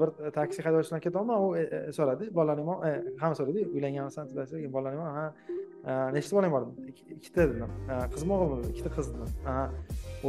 [0.00, 2.92] bir taksi haydovchisidan ketyapman u e, e, so'radi bolalaring ham e,
[3.22, 5.26] hamma so'raydi uylanganmisan keyin bolalaring bormi ha
[6.16, 6.62] nechta bolang bor
[7.18, 7.74] ikkita dedim
[8.14, 9.28] qizmi o'g'ilmi dedi ikkita qiz dedim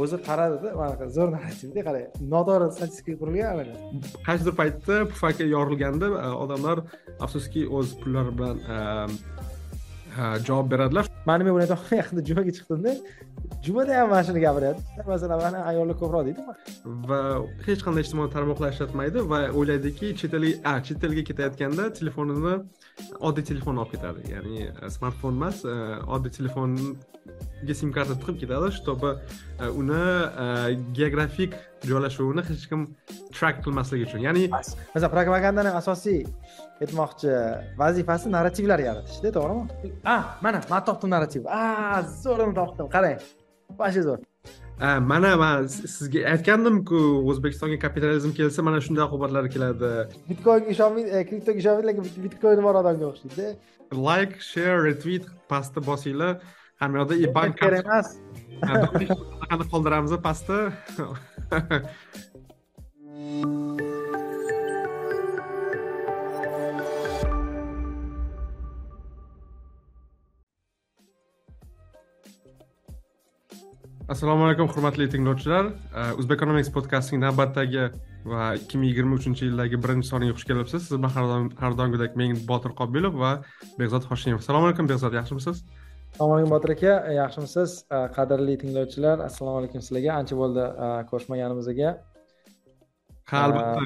[0.02, 6.12] o'zi qaradida manaqa zo'r narrativda qarang noto'g'ri statistika qurilgan allaqachon qaysidir paytda pufaka yorilganda
[6.44, 6.84] odamlar
[7.24, 8.56] afsuski o'z pullari bilan
[10.48, 11.11] javob beradilar.
[11.28, 12.92] Mani men bilan aytyapman yaqinda jumaga chiqdimda.
[13.64, 16.40] Jumada ham mana shuni gapiryapti masalan mana ayollar ko'proq deydi
[17.10, 17.18] va
[17.66, 22.54] hech qanday ijtimoiy tarmoqlar ishlatmaydi va o'ylaydiki chet elga a chet elga ketayotganda telefonini
[23.28, 24.20] oddiy telefon olib ketadi.
[24.34, 25.76] Ya'ni e, smartfon emas e,
[26.16, 26.70] oddiy telefon
[27.80, 29.10] sim karta tiqib ketadi чтобы
[29.62, 30.02] e, uni
[30.98, 31.52] geografik
[31.90, 32.80] joylashuvini hech kim
[33.36, 34.48] track qilmasligi uchun ya'ni
[34.94, 36.20] masalan propagandani asosiy
[36.82, 37.30] aytmoqchi
[37.82, 41.62] vazifasi narrativlar yaratishda to'g'rimi a mana man topdim narrativ a
[42.24, 43.22] zo'rini topdim qarang
[43.78, 44.20] вообще zo'r.
[45.00, 49.90] Mana man sizga aytgandimku o'zbekistonga kapitalizm kelsa mana shunday oqibatlar keladi
[50.30, 53.46] bitcoinga ishonmaydi e, kriptoga ishonmaydi lekin bitcoini bor odamga o'xshaydi
[54.08, 56.32] like share retweet pastda bosinglar
[56.82, 58.08] hamma yoqda bank kerak emas.
[59.72, 60.58] qoldiramiz pastda.
[74.12, 75.70] Assalomu alaykum hurmatli tinglovchilar.
[76.20, 77.84] O'zbekonomics podkastining navbatdagi
[78.32, 80.88] va ikki ming yigirma uchinchi yildagi birinchi soniga xush kelibsiz.
[80.88, 83.32] Siz bilan har doimgidek men botir qobilov va
[83.78, 84.42] behzod hoshimov.
[84.42, 85.62] Assalomu alaykum behzod yaxshimisiz
[86.12, 86.92] assalomu alaykum botir aka.
[87.16, 87.70] Yaxshimisiz?
[88.16, 90.12] Qadrli tinglovchilar assalomu alaykum sizlarga.
[90.20, 90.64] Ancha bo'ldi
[91.10, 91.90] ko'rishmaganimizga.
[93.30, 93.82] Ha albatta.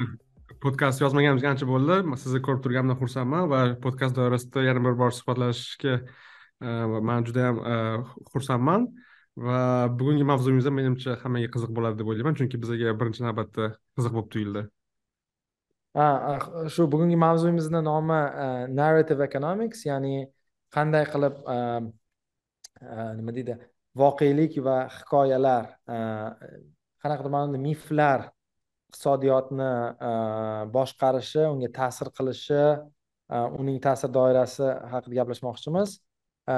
[0.63, 1.95] Podkast yozmaganimizga ancha bo'ldi.
[2.23, 5.93] Sizni ko'rib turganimdan xursandman va podkast doirasida yana bir bor suhbatlashishga
[7.09, 7.57] man juda yam
[8.33, 8.87] xursandman.
[9.47, 9.59] Va
[9.99, 14.29] bugungi mavzuyimiz ham menimcha hammaga qiziq bo'ladi deb o'ylayman chunki bizga birinchi navbatda qiziq bo'lib
[14.33, 14.63] tuyuldi.
[15.97, 16.07] Ha
[16.73, 18.19] shu bugungi mavzuyimizni nomi
[18.79, 20.27] narrative economics ya'ni
[20.75, 21.35] qanday qilib
[22.81, 23.57] Э, nima deydi?
[23.97, 25.69] Voqelik va hikoyalar.
[25.89, 25.97] Э,
[27.03, 27.61] Qanaqadir ma'noda?
[27.67, 28.27] Miflar
[28.89, 29.71] iqtisodiyotni
[30.09, 30.11] э,
[30.75, 32.61] boshqarishi unga ta'sir qilishi
[33.59, 35.97] uning ta'sir doirasi haqida gaplashmoqchimiz.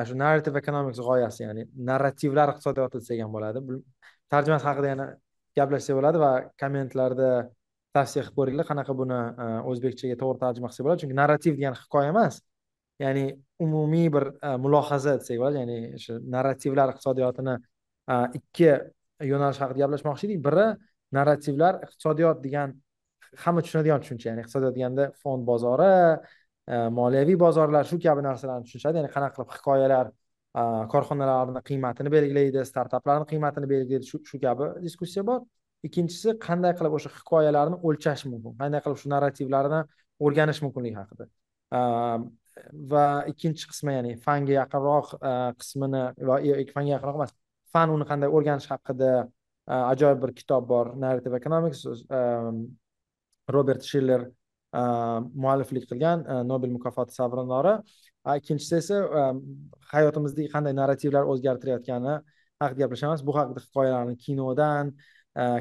[0.07, 3.63] Shu narrative economics g'oyasi ya'ni narrativlar iqtisodiyoti desak ham bo'ladi
[4.33, 5.07] tarjimasi haqida yana
[5.57, 7.29] gaplashsak bo'ladi va kommentlarda
[7.97, 11.01] tavsiya qilib ko'ringlar qanaqa buni e, o'zbekchaga to'g'ri tarjima qilsak bo'ladi.
[11.03, 12.41] Chunki narrativ degani hikoya emas.
[12.99, 13.25] Ya'ni
[13.65, 17.55] umumiy bir e, mulohaza desak bo'ladi ya'ni o'sha narrativlar iqtisodiyotini
[18.13, 18.69] e, ikki
[19.31, 20.41] yo'nalish haqida gaplashmoqchi edik.
[20.47, 20.67] Biri
[21.17, 22.75] narrativlar iqtisodiyot degan
[23.43, 25.91] hamma tushunadigan tushuncha ya'ni iqtisodiyot deganda fond bozori
[26.73, 29.01] e, moliyaviy bozorlar shu kabi narsalarni tushunishadi.
[29.01, 30.11] Ya'ni qanaqa qilib hikoyalar
[30.93, 35.39] korxonalarni qiymatini belgilaydi startaplarni qiymatini belgilaydi shu shu kabi diskussiya bor.
[35.87, 39.81] Ikkinchisi qanday qilib o'sha hikoyalarni o'lchash mumkin qanday qilib shu narrativlarni
[40.25, 41.29] o'rganish mumkinligi haqida.
[42.93, 46.39] Va ikkinchi qismi ya'ni fanga yaqinroq e, qismini va
[46.73, 47.33] fanga yaqinroq emas
[47.73, 51.85] fan uni qanday o'rganish haqida e, ajoyib bir kitob bor narrative economics
[52.19, 52.21] e,
[53.55, 54.27] robert shiller
[55.43, 57.71] mualliflik qilgan nobel mukofoti sovrindori.
[58.39, 58.97] Ikkinchisi esa
[59.93, 62.13] hayotimizdagi qanday narrativlar o'zgartirayotgani
[62.61, 63.23] haqida gaplashamiz.
[63.25, 64.91] Bu haqida hikoyalarni kinodan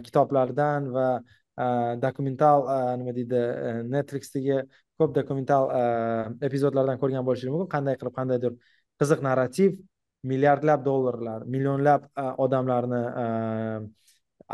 [0.04, 1.06] kitoblardan va
[2.02, 2.66] dokumental
[3.00, 4.58] nima deydi e, netflixdagi
[4.98, 5.82] ko'p dokumental e,
[6.48, 7.70] epizodlardan ko'rgan bo'lishingiz mumkin.
[7.74, 8.52] Qanday qilib qandaydir
[9.00, 9.78] qiziq narrativ
[10.30, 13.02] milliardlab dollarlar millionlab e, odamlarni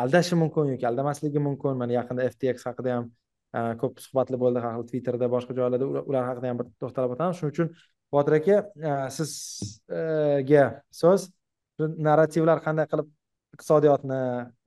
[0.04, 1.76] aldashi mumkin yoki aldamasligi mumkin.
[1.82, 3.10] Mana yaqinda ftx haqida ham
[3.80, 7.40] ko'p suhbatlar bo'ldi har xil twitterda boshqa joylarda ular haqida ham bir to'xtalib o'tamiz.
[7.40, 7.68] Shuning uchun
[8.14, 8.56] botir aka
[9.18, 10.64] sizga
[11.02, 11.28] so'z.
[12.08, 13.12] Narrativlar qanday qilib
[13.54, 14.20] iqtisodiyotni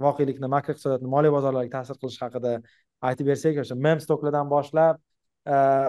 [0.06, 2.54] voqelikni makro iqtisodiyotni moliya bozorlariga ta'sir qilishi haqida
[3.10, 5.02] aytib bersak o'sha mem stoklardan boshlab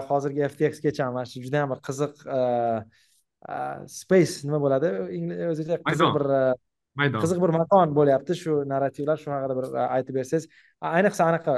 [0.09, 2.13] hozirgi ftxgacha mana shu juda yam bir qiziq
[3.87, 4.91] space nima bo'ladi?
[5.51, 6.25] O'zicha qiziq bir
[6.99, 7.21] maydon.
[7.23, 10.47] qiziq bir makon bo'lyapti shu narrativlar shu haqida bir aytib bersangiz.
[10.81, 11.53] Ayniqsa anaqa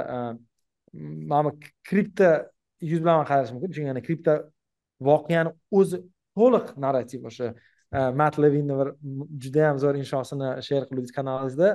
[1.30, 1.52] mana bu
[1.88, 2.30] kripto
[2.80, 3.70] yuz bilan qarash mumkin.
[3.74, 4.34] Chunki yana kripto
[5.10, 5.50] voqeani
[5.80, 6.02] o'zi
[6.38, 7.54] to'liq narrativ o'sha e,
[8.20, 8.88] mat levinni bir
[9.44, 11.70] judayam zo'r inshosini she'r qiluvdingiz kanalingizda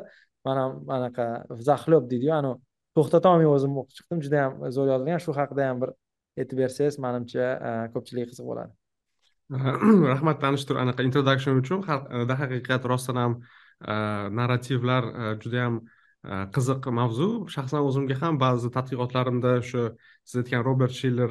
[0.47, 0.63] mana
[0.97, 1.27] anaqa
[1.69, 2.57] zaxlob deydiyu anavi
[2.97, 5.23] to'xtatolmay o'zim o'qib chiqdim judayam zo'r yozilgan.
[5.25, 5.93] Shu haqida ham bir
[6.41, 7.47] aytib bersangiz manimcha
[7.93, 8.73] ko'pchilik qiziq bo'ladi
[10.13, 11.79] rahmat tanishtir anaqa introduction uchun
[12.31, 13.37] darhaqiqat rostdan ham
[14.39, 15.07] narrativlar
[15.43, 15.79] judayam
[16.55, 19.83] qiziq mavzu shaxsan o'zimga ham ba'zi tadqiqotlarimda shu
[20.29, 21.29] siz aytgan robert shiller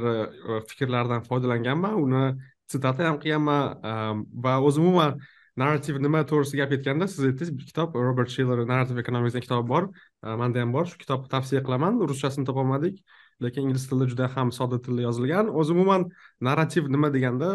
[0.71, 2.25] fikrlaridan foydalanganman uni
[2.73, 5.21] sitata ham qilganman ehm, va o'zi umuman
[5.63, 9.89] narrativ nima to'g'risida gap ketganda siz aytdingiz kitob robert shiller narrativ economics degan kitobi bor.
[10.25, 10.85] Ehm, manda ham bor.
[10.91, 12.03] Shu kitobni tavsiya qilaman.
[12.11, 13.01] Ruschasini topolmadik
[13.45, 15.51] lekin ingliz tilida juda ham sodda tilda yozilgan.
[15.61, 16.09] O'zi umuman
[16.49, 17.51] narrativ nima deganda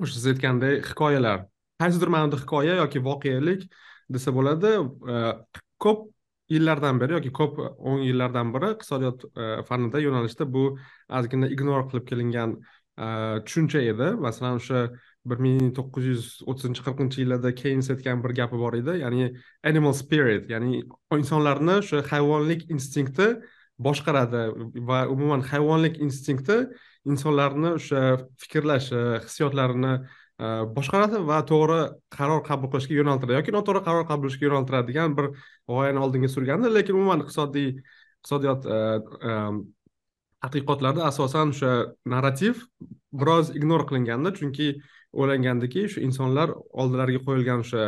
[0.00, 1.46] o'sha siz aytgandek hikoyalar.
[1.80, 3.68] Qaysidir ma'noda hikoya yoki voqelik
[4.14, 4.72] desa bo'ladi
[5.14, 5.20] e,
[5.84, 6.08] ko'p
[6.54, 10.64] yillardan beri yoki ko'p o'n yillardan beri iqtisodiyot e, fanida yo'nalishda bu
[11.20, 12.56] ozgina ignor qilib kelingan
[13.00, 14.08] Э, tushuncha edi.
[14.20, 14.80] Masalan o'sha
[15.30, 18.98] bir ming to'qqiz yuz o'ttizinchi qirqinchi yillarda keyns aytgan bir gapi bor edi.
[19.04, 19.30] Ya'ni
[19.70, 20.82] animal spirit ya'ni
[21.16, 23.28] insonlarni o'sha hayvonlik instinkti
[23.86, 24.42] boshqaradi
[24.90, 26.58] va umuman hayvonlik instinkti
[27.12, 28.02] insonlarni o'sha
[28.44, 31.80] fikrlashi e, hissiyotlarini e, boshqaradi va to'g'ri
[32.18, 35.32] qaror qabul qilishga yo'naltiradi yoki noto'g'ri qaror qabul qilishga yo'naltiradigan bir
[35.72, 36.76] g'oyani oldinga surgandi.
[36.78, 38.80] Lekin umuman iqtisodiy iqtisodiyot e,
[40.44, 41.72] tadqiqotlarda asosan o'sha
[42.14, 42.64] narrativ
[43.20, 44.68] biroz ignor qilinganda chunki
[45.12, 46.52] o'ylangandiki shu insonlar
[46.82, 47.86] oldilariga qo'yilgan o'sha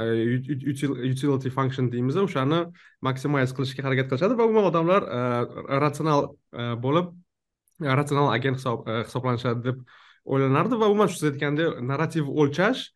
[0.00, 0.04] e,
[1.12, 2.60] utility function deymiz o'shani
[3.08, 5.20] maximize qilishga harakat qilishadi va umuman odamlar e,
[5.84, 7.10] ratsional e, bo'lib
[8.00, 9.84] ratsional agent hisob hisoblanishadi deb
[10.32, 12.88] o'ylanardi va umuman siz aytgandek narrativ o'lchash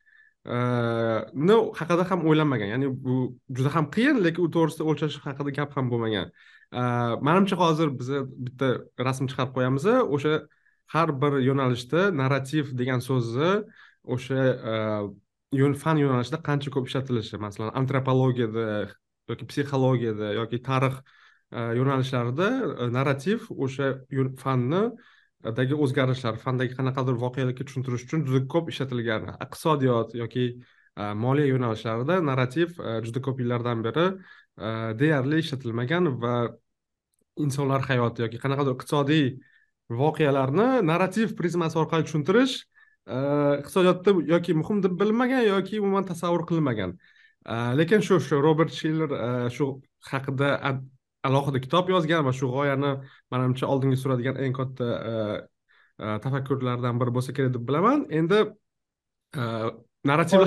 [1.49, 2.69] ni haqida ham o'ylanmagan.
[2.75, 3.15] Ya'ni bu
[3.57, 6.29] juda ham qiyin lekin u to'g'risida o'lchash haqida gap ham bo'lmagan.
[6.75, 8.09] Э, manimcha hozir biz
[8.47, 8.69] bitta
[9.07, 9.85] rasm chiqarib qo'yamiz
[10.17, 10.35] o'sha
[10.95, 13.51] har bir yo'nalishda narrativ degan so'zni
[14.15, 14.41] o'sha
[14.73, 18.67] e, fan yo'nalishida qancha ko'p ishlatilishi masalan antropologiyada
[19.31, 20.97] yoki psixologiyada yoki tarix
[21.59, 22.49] e, yo'nalishlarida
[22.83, 23.91] e, narrativ o'sha
[24.43, 24.83] fanni
[25.59, 30.45] dagi o'zgarishlar fandagi qanaqadir voqealarga tushuntirish uchun juda ko'p ishlatilgan iqtisodiyot yoki
[31.25, 32.77] moliya yo'nalishlarida narrativ
[33.07, 34.07] juda ko'p yillardan beri
[35.01, 36.35] deyarli ishlatilmagan va
[37.43, 39.27] insonlar hayoti yoki qanaqadir iqtisodiy
[40.01, 42.55] voqealarni narrativ prizmasi orqali tushuntirish
[43.07, 43.17] e,
[43.61, 46.97] iqtisodiyotda yoki muhim deb bilinmagan yoki umuman tasavvur qilinmagan.
[47.47, 49.71] E, lekin shu shu robert shiller e, shu
[50.11, 50.51] haqida
[51.29, 52.93] alohida kitob yozgan va shu g'oyani
[53.33, 54.89] manimcha oldinga suradigan eng katta
[56.25, 58.07] tafakkurlardan biri bo'lsa kerak deb bilaman.
[58.21, 58.41] Endi
[60.11, 60.39] narrativ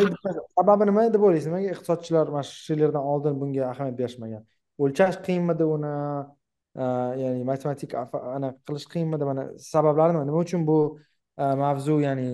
[0.57, 1.49] sababi nima deb o'ylaysiz?
[1.49, 4.43] Nimaga iqtisodchilar mana shu shillerdan oldin bunga ahamiyat berishmagan?
[4.83, 5.93] O'lchash qiyinmidi uni
[6.77, 7.95] ya'ni matematik
[8.37, 10.77] ana qilish qiyinmidi mana sabablari nima nima uchun bu
[11.37, 12.29] mavzu ya'ni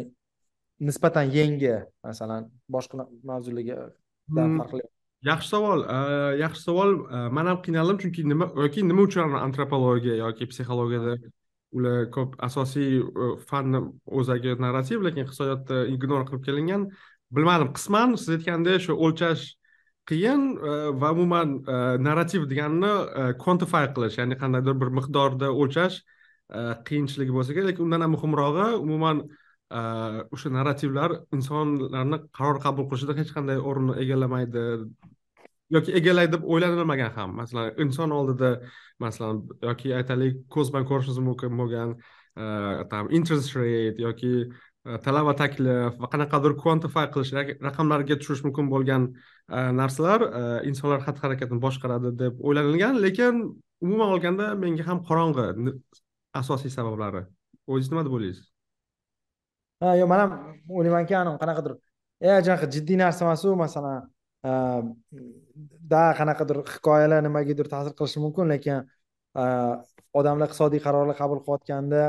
[0.87, 4.83] nisbatan yangi masalan boshqa mavzulardan farqli
[5.29, 5.85] yaxshi savol
[6.43, 6.91] yaxshi savol
[7.37, 11.15] man ham qiynaldim chunki nima yoki nima uchun antropologiya yoki psixologiyada
[11.77, 13.01] ular ko'p asosiy
[13.49, 13.81] fanni
[14.19, 16.87] o'zagi narrativ lekin iqtisodiyotda ignor qilib kelingan
[17.35, 19.45] bilmadim qisman siz aytgandek shu o'lchash
[20.09, 21.77] qiyin e, va umuman e,
[22.07, 22.91] narrativ deganini
[23.21, 26.01] e, quantify qilish ya'ni qandaydir bir miqdorda o'lchash
[26.87, 27.71] qiyinchiligi bo'lsa kerak.
[27.71, 29.23] Lekin undan ham muhimrog'i umuman
[30.35, 34.65] o'sha narrativlar insonlarni qaror qabul qilishida hech qanday o'rinni egallamaydi
[35.75, 37.33] yoki egallaydi deb o'ylanilmagan ham.
[37.39, 38.51] Masalan inson oldida
[39.05, 41.95] masalan yoki aytaylik ko'z bilan ko'rishimiz mumkin bo'lgan
[42.91, 44.33] там interest rate yoki
[44.83, 47.29] Э, talab va taklif va qanaqadir quantify qilish
[47.65, 53.39] raqamlarga tushirish mumkin bo'lgan e, narsalar e, insonlar xatti harakatini boshqaradi deb o'ylanilgan lekin
[53.85, 55.71] umuman olganda menga ham qorong'i
[56.41, 57.21] asosiy sabablari.
[57.67, 58.43] O'zingiz nima deb o'ylaysiz?
[59.85, 60.35] Ha yo'q man ham
[60.81, 61.15] o'ylaymanki
[61.45, 61.77] qanaqadir.
[62.19, 64.11] E, Anaqa jiddiy narsa emasu masalan
[65.93, 68.83] da qanaqadir hikoyalar nimagadir ta'sir qilishi mumkin lekin
[70.19, 72.03] odamlar iqtisodiy qarorlar qabul qilayotganda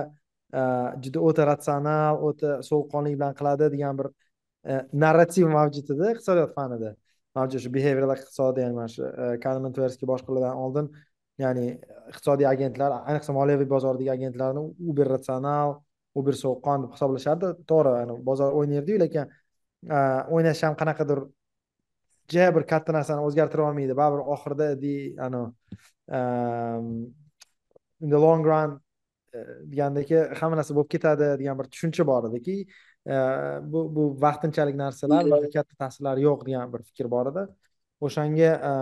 [0.54, 0.62] Э,
[1.02, 4.08] juda o'ta ratsional o'ta sovuqqonlik bilan qiladi degan bir
[4.70, 6.90] e, narrativ mavjud edi iqtisodiyot fanida.
[7.38, 10.90] Mavjud shu behavioral iqtisodiy ya'ni mana shu e, kahneman tversky boshqalardan oldin
[11.44, 11.64] ya'ni
[12.12, 15.74] iqtisodiy agentlar ayniqsa moliyaviy bozordagi agentlarni uber ratsional
[16.22, 17.52] uber sovuqqon deb hisoblashardi.
[17.72, 19.34] To'g'ri bozor o'ynaydiyu lekin
[19.96, 19.98] e,
[20.34, 21.24] o'ynash ham qanaqadir
[22.30, 23.98] juda bir katta narsani o'zgartira olmaydi.
[24.02, 24.66] Baribir oxirida
[28.00, 28.80] in the long run
[29.72, 33.16] degandagi hamma narsa bo'lib ketadi degan bir tushuncha bor ediki e,
[33.72, 37.44] bu bu vaqtinchalik narsalar va katta ta'sirlari yo'q degan bir fikr bor edi.
[38.06, 38.72] O'shanga e,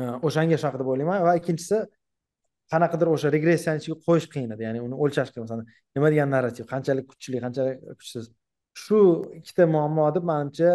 [0.00, 1.80] e, o'shanga shunaqa deb o'ylayman va ikkinchisi
[2.72, 5.46] qanaqadir o'sha regressiyani ichiga qo'yish qiyin edi ya'ni uni o'lchash qiyin.
[5.46, 5.66] Masalan
[5.96, 6.68] nima degan narrativ?
[6.74, 8.30] Qanchalik kuchli qanchalik kuchsiz?
[8.84, 9.00] Shu
[9.40, 10.70] ikkita muammo deb manimcha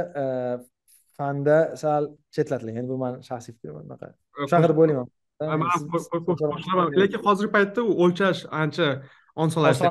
[1.20, 2.86] fanda sal chetlatilgan.
[2.91, 5.08] Bu mani shaxsiy fikrim unaqa shunaqa deb o'ylayman
[7.01, 8.88] lekin hozirgi paytda u o'lchash ancha
[9.36, 9.88] osonlashdi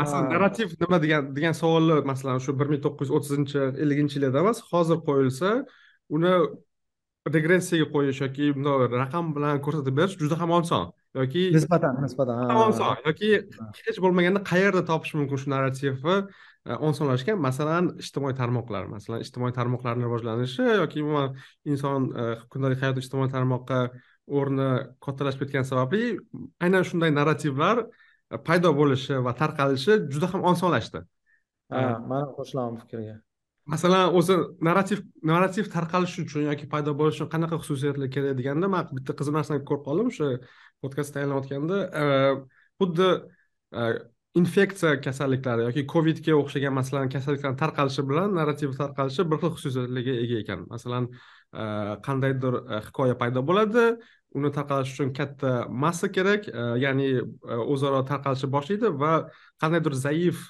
[0.00, 4.44] masalan narrativ nima degan degan savolni masalan shu bir ming to'qqiz yuz o'ttizinchi elliginchi yillarda
[4.44, 5.50] emas hozir qo'yilsa
[6.16, 6.32] uni
[7.36, 10.84] regressiyaga qo'yish yoki bundoq raqam bilan ko'rsatib berish juda ham oson
[11.20, 13.30] yoki nisbatan nisbatan oson yoki
[13.86, 16.16] hech bo'lmaganda qayerda topish mumkin shu narrativni
[16.68, 21.36] e, osonlashgan masalan ijtimoiy tarmoqlar masalan ijtimoiy tarmoqlarni rivojlanishi yoki umuman
[21.72, 23.80] inson e, kundalik hayotda ijtimoiy tarmoqqa
[24.38, 24.68] o'rni
[25.04, 26.10] kattalashib ketgani sababli
[26.64, 27.86] aynan shunday narrativlar
[28.48, 31.02] paydo bo'lishi va tarqalishi juda ham osonlashdi.
[31.72, 33.16] Ha man qo'shilaman fikrga.
[33.72, 34.36] Masalan o'zi
[34.68, 39.34] narrativ narrativ tarqalishi uchun yoki paydo bo'lishi uchun qanaqa xususiyatlar kerak deganda man bitta qiziq
[39.38, 40.28] narsani ko'rib qoldim o'sha
[40.84, 41.80] podkast tayyorlayotganda
[42.80, 43.10] xuddi
[44.40, 50.40] infeksiya kasalliklari yoki covidga o'xshagan masalan kasalliklarni tarqalishi bilan narrativ tarqalishi bir xil xususiyatlarga ega
[50.42, 50.64] ekan.
[50.74, 51.64] Masalan e,
[52.06, 53.84] qandaydir e, hikoya paydo bo'ladi
[54.34, 56.48] uni tarqalish uchun katta massa kerak.
[56.84, 59.12] Ya'ni e, o'zaro tarqalishni boshlaydi va
[59.62, 60.44] qandaydir zaif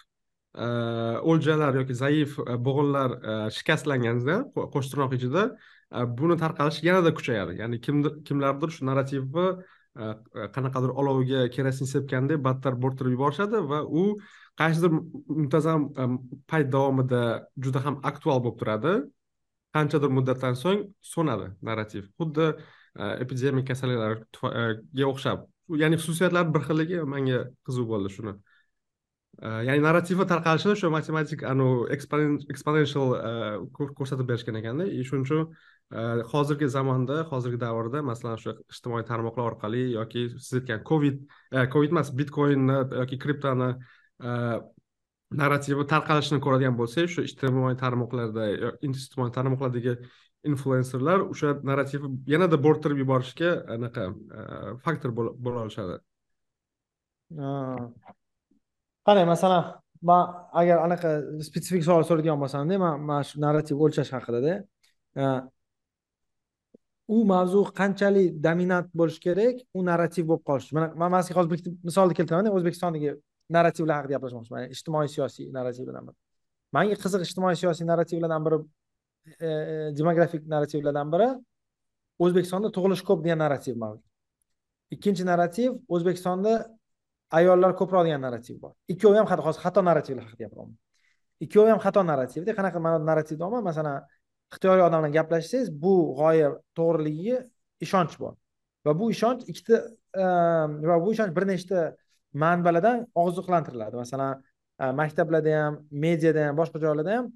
[0.55, 0.67] e,
[1.31, 3.17] o'ljalar yoki zaif e, bo'g'inlar
[3.57, 4.41] shikastlanganda
[4.75, 5.49] qo'shtirnoq ichida
[6.21, 7.59] buni tarqalishi yanada kuchayadi.
[7.63, 9.49] Ya'ni kimdir kimlardir shu narrativni
[10.55, 14.03] qanaqadir olovga kerosin sepgandek battar bo'rttirib yuborishadi va u
[14.61, 14.93] qaysidir
[15.39, 15.89] muntazam
[16.51, 17.23] payt davomida
[17.65, 18.93] juda ham aktual bo'lib turadi.
[19.77, 22.05] Qanchadir muddatdan so'ng so'nadi narrativ.
[22.21, 22.47] Xuddi
[22.97, 25.47] Э, epidemik kasalliklarga э, o'xshab.
[25.83, 28.33] Ya'ni xususiyatlari bir xilligi menga qiziq bo'ldi shuni.
[29.42, 31.90] Э, ya'ni narrativni tarqalishini o'sha matematik anavi
[32.54, 33.12] exponential
[33.76, 34.87] ko'rsatib berishgan ekanda.
[34.87, 35.45] И shuning uchun
[36.33, 41.95] hozirgi zamonda hozirgi davrda masalan o'sha ijtimoiy tarmoqlar orqali yoki siz aytgan covid e, covid
[41.95, 43.71] emas bitcoinni yoki kriptoni
[45.31, 48.47] narrativi tarqalishini ko'radigan bo'lsak shu ijtimoiy tarmoqlarda
[48.89, 49.97] ijtimoiy tarmoqlardagi
[50.51, 54.07] influenserlar o'sha narrativni yanada bo'rttirib yuborishga anaqa
[54.39, 54.41] e,
[54.85, 55.99] faktor bo'la olishadi.
[59.09, 59.63] Qarang masalan
[60.11, 61.13] man agar anaqa
[61.49, 64.55] spetsifik savol so'raydigan bo'lsamda man mana shu narrativ o'lchash haqidada
[65.23, 65.25] e,
[67.17, 70.75] u mavzu qanchalik dominant bo'lishi kerak u narrativ bo'lib qolishi.
[70.79, 73.17] Mana man sizga hozir bitta misolni keltiramanda o'zbekistondagi
[73.57, 76.19] narrativlar haqida gaplashmoqchiman ijtimoiy siyosiy narrativlardan biri
[76.76, 78.59] manga qiziq ijtimoiy siyosiy narrativlardan biri
[79.40, 81.28] e, e, demografik narrativlardan biri
[82.25, 84.05] o'zbekistonda tug'ilish ko'p degan narrativ mavjud.
[84.95, 86.55] Ikkinchi narrativ o'zbekistonda
[87.38, 88.73] ayollar ko'proq degan narrativ bor.
[88.95, 90.76] Ikkovi ham hozir xato narrativlar haqida gapiryapman.
[91.47, 94.02] Ikkovi ham xato narrativda qanaqa mana narrativ deyapman masalan
[94.52, 97.38] ixtiyoriy odam bilan gaplashsangiz bu g'oya to'g'riligiga
[97.87, 98.35] ishonch bor.
[98.87, 99.76] Va bu ishonch ikkita
[100.23, 100.25] e,
[100.90, 101.85] va bu ishonch bir nechta
[102.35, 103.97] manbalardan oziqlantiriladi.
[103.97, 104.43] Masalan
[104.81, 107.33] e, maktablarda ham mediada ham boshqa joylarda ham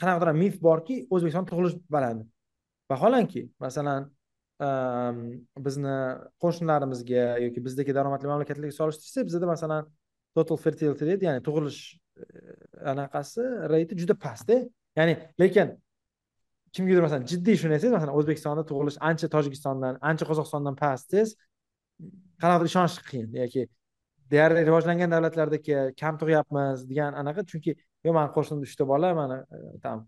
[0.00, 2.26] qanaqadir mif borki o'zbekiston tug'ilish baland
[2.90, 4.08] vaholanki masalan
[4.66, 4.68] e,
[5.66, 5.96] bizni
[6.42, 9.90] qo'shnilarimizga yoki bizdagi daromadli mamlakatlarga solishtirsak bizada masalan
[10.36, 11.82] total fertility rate ya'ni tug'ilish
[12.22, 12.24] e,
[12.92, 13.42] anaqasi
[13.74, 14.62] reyti juda pastda.
[14.98, 15.76] Ya'ni lekin
[16.74, 21.36] kimgadir masalan jiddiy shuni aytsangiz masalan o'zbekistonda tug'ilish ancha tojikistondan ancha qozog'istondan past desangiz
[22.42, 23.62] qanaqadir ishonish qiyin yoki
[24.32, 27.44] deyarli rivojlangan davlatlardagi kam tug'yapmiz degan anaqa.
[27.50, 29.98] Chunki yo'q mani qo'shnimda uchta bola mani e, там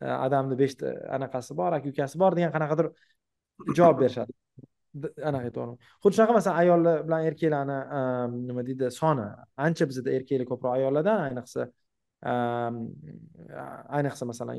[0.00, 2.90] e, adamni beshta anaqasi bor aka ukasi bor degan qanaqadir
[3.78, 4.32] javob berishadi.
[5.30, 5.76] Anaqa to'g'rimi?
[6.02, 7.78] Xuddi shunaqa masalan ayollar bilan erkaklarni
[8.48, 9.26] nima deydi soni.
[9.66, 11.62] Ancha bizada erkaklar ko'proq ayollardan ayniqsa
[13.98, 14.56] ayniqsa masalan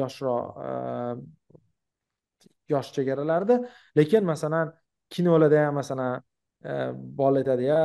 [0.00, 0.44] yoshroq
[2.70, 3.56] yosh chegaralarda.
[3.98, 4.72] Lekin masalan
[5.10, 6.22] kinolarda ham masalan
[6.64, 6.72] e,
[7.20, 7.82] bola aytadi ya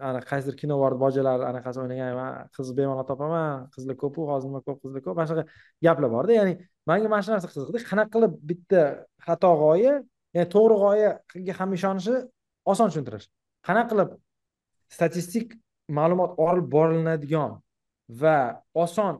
[0.00, 4.78] ana qaysidir kino bor bojalar anaqasi o'ynagan qiz bemalol topaman qizlar ko'pu hozir nima ko'p
[4.84, 5.44] qizlar ko'p mana shunaqa
[5.86, 6.32] gaplar borda.
[6.38, 6.54] Ya'ni
[6.90, 8.80] manga mana shu narsa qiziqda qanaqa qilib bitta
[9.26, 9.94] xato g'oya
[10.36, 12.14] ya'ni to'g'ri g'oyaga ham ishonishi
[12.72, 13.26] oson tushuntirish.
[13.66, 14.10] Qanaqa qilib
[14.96, 15.48] statistik
[15.98, 17.50] ma'lumot olib boriladigan
[18.22, 18.38] va
[18.84, 19.14] oson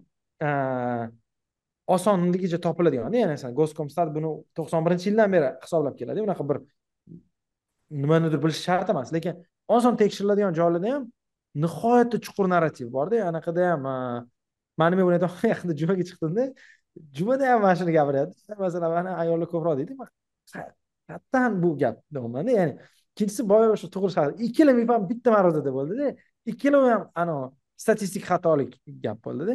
[1.95, 3.17] osonligicha topiladiganda.
[3.23, 6.59] Ya'ni masalan goskomstat buni to'qson birinchi yildan beri hisoblab keladi unaqa bir
[8.03, 9.13] nimanidir bilish shart emas.
[9.17, 9.35] Lekin
[9.69, 11.05] oson tekshiriladigan joylarda ham
[11.65, 13.17] nihoyatda chuqur narrativ borda.
[13.31, 13.97] Anaqada ham e,
[14.81, 16.45] mani men buni aytyapman yaqinda jumaga chiqdimda.
[17.17, 18.41] Jumada ham mana shuni gapiryapti.
[18.65, 19.95] Masalan mana ayollar ko'proq deydi
[21.09, 22.75] qayerdan bu gap deyapmanda ya'ni
[23.13, 26.07] ikkinchisi boya shu tug'ilish ikkala mif ham bitta ma'ruzada bo'ldida.
[26.53, 27.47] Ikkalovi ham anavi
[27.85, 28.71] statistik xatolik
[29.05, 29.55] gap bo'ldida.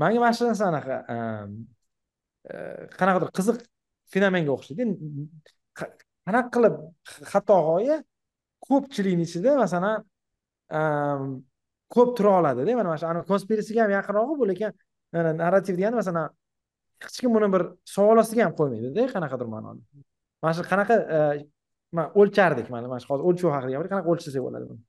[0.00, 1.16] Manga mana shu narsa anaqa e,
[2.52, 2.54] e,
[2.98, 3.58] qanaqadir qiziq
[4.12, 4.84] fenomenga o'xshaydi.
[6.26, 6.74] Qanaqa qilib
[7.32, 7.96] xato g'oya
[8.68, 9.96] ko'pchilikni ichida masalan
[11.94, 14.70] ko'p tura oladida mana shu konspiratsiyaga ham yaqinroq bu lekin
[15.42, 16.30] narrativ degani masalan
[17.04, 17.62] hech kim buni bir
[17.94, 19.82] savol ostiga ham qo'ymaydida qanaqadir ma'noda.
[20.42, 21.20] Mana shu qanaqa e,
[22.20, 24.82] o'lchardik mana mana shu hozir o'lchov haqida gapirdik qanaqa o'lchasak bo'ladi buni?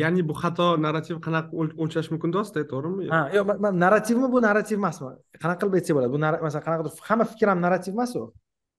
[0.00, 1.50] Ya'ni bu xato narrativ qanaqa
[1.82, 3.04] o'lchash mumkin deyapsizda to'g'rimi?
[3.14, 3.46] Ha yo'q
[3.84, 5.12] narrativmi bu narrativ emasmi?
[5.42, 6.12] Qanaqa qilib aytsak bo'ladi?
[6.14, 8.24] Bu masalan qanaqadir hamma fikr ham narrativ emas u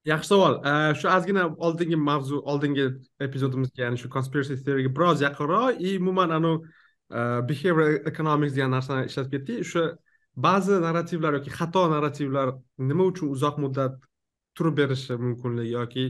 [0.08, 0.58] yaxshi savol.
[1.00, 2.88] Shu ozgina oldingi mavzu oldingi
[3.28, 6.60] epizodimizga ya'ni shu conspiracy theoryga biroz yaqinroq и umuman anavi
[7.20, 9.66] e, behavioral economics degan narsani ishlatib ketdik.
[9.66, 9.86] O'sha
[10.48, 12.54] ba'zi narrativlar yoki xato narrativlar
[12.92, 14.00] nima uchun uzoq muddat
[14.58, 16.06] turib berishi mumkinligi yoki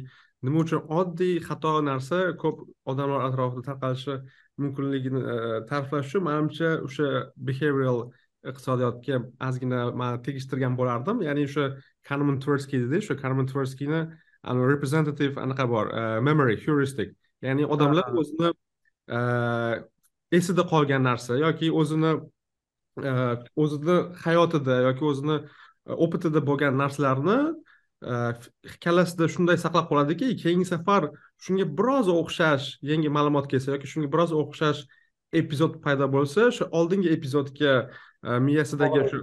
[0.46, 2.64] nima uchun oddiy xato narsa ko'p
[2.94, 4.20] odamlar atrofida tarqalishi
[4.62, 5.38] mumkinligini e,
[5.70, 7.12] ta'riflash uchun manimcha o'sha
[7.50, 8.08] behavioral
[8.52, 11.24] iqtisodiyotga ozgina man tegishtirgan bo'lardim.
[11.28, 11.66] Ya'ni o'sha
[12.10, 14.02] kanman tversky dedi o'sha kanman tverskyni
[14.74, 15.86] representative anaqa bor
[16.28, 17.14] memory heuristic.
[17.46, 18.50] Ya'ni odamlar o'zini
[20.40, 22.12] esida qolgan narsa yoki o'zini
[23.64, 25.38] o'zini hayotida yoki o'zini
[26.06, 27.38] opitida bo'lgan narsalarni
[28.84, 31.10] kallasida shunday saqlab qoladiki keyingi safar
[31.46, 34.82] shunga biroz o'xshash yangi ma'lumot kelsa yoki shunga biroz o'xshash
[35.42, 37.74] epizod paydo bo'lsa o'sha oldingi epizodga
[38.48, 39.20] miyasidagi shu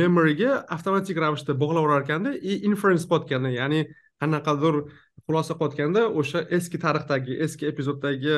[0.00, 0.64] memoryga.
[0.76, 3.80] avtomatik ravishda bog'lab ekanda и inference qilayotganda ya'ni
[4.20, 4.74] qanaqadir
[5.26, 8.36] xulosa qilayotganda o'sha eski tarixdagi eski epizoddagi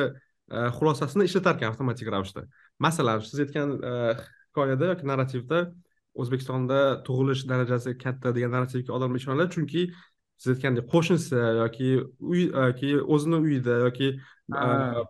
[0.77, 2.41] xulosasini ishlatar ekan avtomatik ravishda.
[2.85, 3.69] Masalan siz aytgan
[4.49, 5.59] hikoyada yoki narrativda
[6.21, 9.83] o'zbekistonda tug'ilish darajasi katta degan narrativga odamlar ishonadi chunki
[10.41, 11.89] siz aytgandek qo'shnisi yoki
[12.31, 14.07] uy yoki o'zini uyida yoki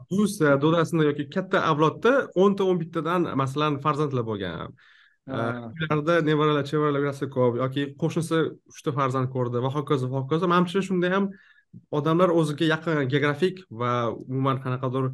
[0.10, 4.74] buvisi dodasini yoki katta avlodda o'nta o'n bittadan masalan farzandlar bo'lgan.
[5.30, 8.38] Uylarida nevaralar chevaralar yurasi ko'p yoki qo'shnisi
[8.74, 10.50] uchta farzand ko'rdi va hokazo va hokazo.
[10.54, 11.30] Manimcha shunda ham
[11.98, 13.92] odamlar o'ziga yaqin geografik va
[14.32, 15.06] umuman qanaqadir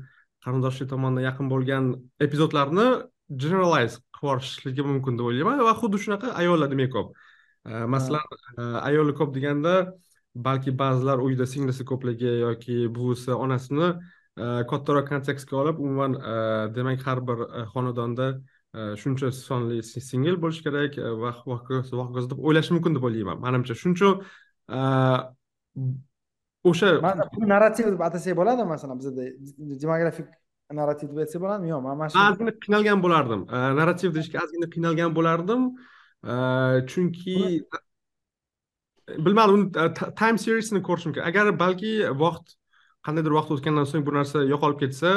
[0.46, 1.84] qarindoshlik tomonidan yaqin bo'lgan
[2.26, 2.88] epizodlarni
[3.44, 7.08] generalize qilib yuborishligi mumkin deb o'ylayman va xuddi shunaqa ayollar demak ko'p.
[7.94, 8.26] Masalan
[8.90, 9.74] ayollar ko'p deganda
[10.36, 13.88] balki ba'zilar uyda singlisi ko'pligi yoki buvisi onasini
[14.72, 16.12] kattaroq kontekstga olib umuman
[16.76, 17.40] demak har bir
[17.74, 18.28] xonadonda
[19.02, 23.74] shuncha sonli singil bo'lishi kerak va hokazo deb o'ylashi mumkin deb o'ylayman manimcha.
[23.82, 24.14] Shuning uchun
[26.70, 26.90] o'sha
[27.54, 29.24] narrativ deb atasak bo'ladimi masalan bizada
[29.84, 30.28] demografik
[30.82, 31.72] narrativ deb aytsak bo'ladimi?
[31.72, 33.42] Yo'q man mana shu ozgina qiynalgan bo'lardim.
[33.80, 35.62] Narrativ deyishga ozgina qiynalgan bo'lardim.
[36.92, 37.38] Chunki
[39.08, 41.92] bilmadim uni time seriesini ko'rish mumkin agar balki
[42.24, 42.56] vaqt
[43.06, 45.12] qandaydir vaqt o'tgandan so'ng bu narsa yo'qolib ketsa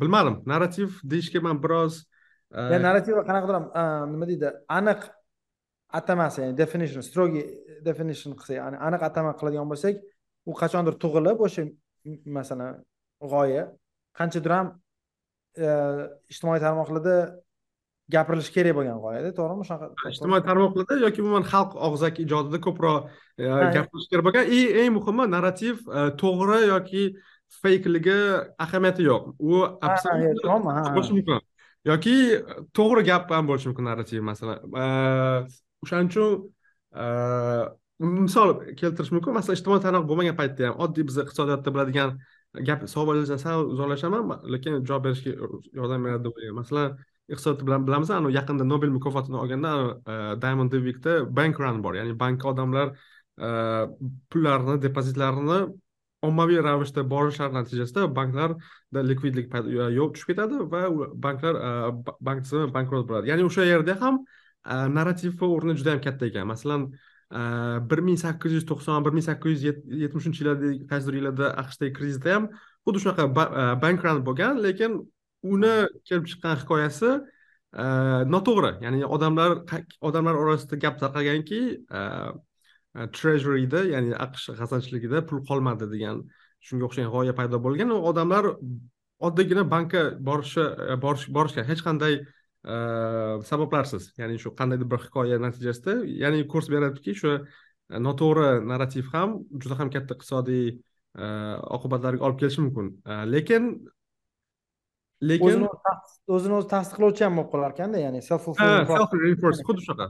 [0.00, 0.42] bilmadim.
[0.52, 2.04] Narrativ deyishga man biroz
[2.50, 3.56] narrativ qanaqadir
[4.12, 4.52] nima deydi?
[4.78, 5.06] Aniq
[5.92, 7.44] atamasi ya'ni definition строгий
[7.82, 9.96] definition qilsak ya'ni aniq atama qiladigan bo'lsak
[10.46, 11.64] u qachondir tug'ilib o'sha
[12.36, 12.82] masalan
[13.32, 13.64] g'oya
[14.18, 14.66] qanchadir ham
[15.66, 15.68] e,
[16.32, 17.16] ijtimoiy tarmoqlarda
[18.14, 19.66] gapirilishi kerak bo'lgan g'oyada to'g'rimi?
[19.68, 24.94] Shunaqa ijtimoiy tarmoqlarda yoki umuman xalq og'zaki ijodida ko'proq e, gapirilishi kerak bo'lgan и eng
[24.96, 27.04] muhimi narrativ e, to'g'ri yoki
[27.62, 28.18] feykligi
[28.64, 29.22] ahamiyati yo'q.
[29.50, 29.52] U
[30.96, 31.44] bo'lishi mumkin.
[31.90, 32.16] Yoki
[32.78, 34.58] to'g'ri gap ham bo'lishi mumkin narrativ masalan
[35.84, 36.30] o'shaning uchun
[38.24, 39.38] misol keltirish mumkin.
[39.38, 42.18] Masalan ijtimoiy tarmoq bo'lmagan paytda ham oddiy biz iqtisodiyotda biladigan
[42.66, 45.32] gap savolingizdan sal uzoqlashaman lekin javob berishga
[45.78, 46.96] yordam beradi deb o'ylayman masalan
[47.34, 49.72] iqtisodda bilamiz anavi yaqinda nobel mukofotini olganda
[50.12, 51.94] e, diamond devikda bank run bor.
[52.00, 52.92] Ya'ni bankka odamlar
[53.46, 53.48] e,
[54.30, 55.60] pullarini depozitlarini
[56.28, 59.54] ommaviy ravishda borishlari natijasida banklarda likvidlik
[59.98, 60.82] yo'q tushib ketadi va
[61.28, 61.70] banklar e,
[62.30, 63.32] bank tizimi bankrot bo'ladi.
[63.32, 64.24] Ya'ni o'sha yerda ham
[64.96, 66.50] narrativni o'rni juda yam katta ekan.
[66.52, 66.90] Masalan
[67.90, 72.34] bir ming sakkiz yuz to'qson bir ming sakkiz yuz yetmishinchi yillardagi qaysidir yillarda aqshdagi krizisda
[72.34, 72.48] ham
[72.86, 73.26] xuddi shunaqa
[73.84, 74.98] bank run bo'lgan lekin
[75.42, 75.74] uni
[76.04, 77.84] kelib chiqqan hikoyasi e,
[78.34, 78.72] noto'g'ri.
[78.84, 79.56] Ya'ni odamlar
[80.00, 81.60] odamlar orasida gap tarqalganki
[82.00, 86.24] e, e, treasuryda ya'ni aqsh xazanchiligida pul qolmadi degan
[86.68, 88.50] shunga o'xshagan g'oya paydo bo'lgan va odamlar
[89.28, 90.66] oddiygina bankka borishi
[91.36, 92.20] borishgan hech qanday
[93.50, 94.10] sabablarsiz.
[94.20, 97.38] Ya'ni shu qandaydir bir hikoya natijasida ya'ni kurs beradiki shu
[98.06, 100.66] noto'g'ri narrativ ham juda ham katta iqtisodiy
[101.76, 102.92] oqibatlarga olib kelishi mumkin.
[103.34, 103.70] Lekin
[105.22, 105.66] lekin
[106.28, 110.06] o'zini o'zi tasdiqlovchi ham bo'lib qolar ekanda ya'ni self reinforce xuddi shunaqa.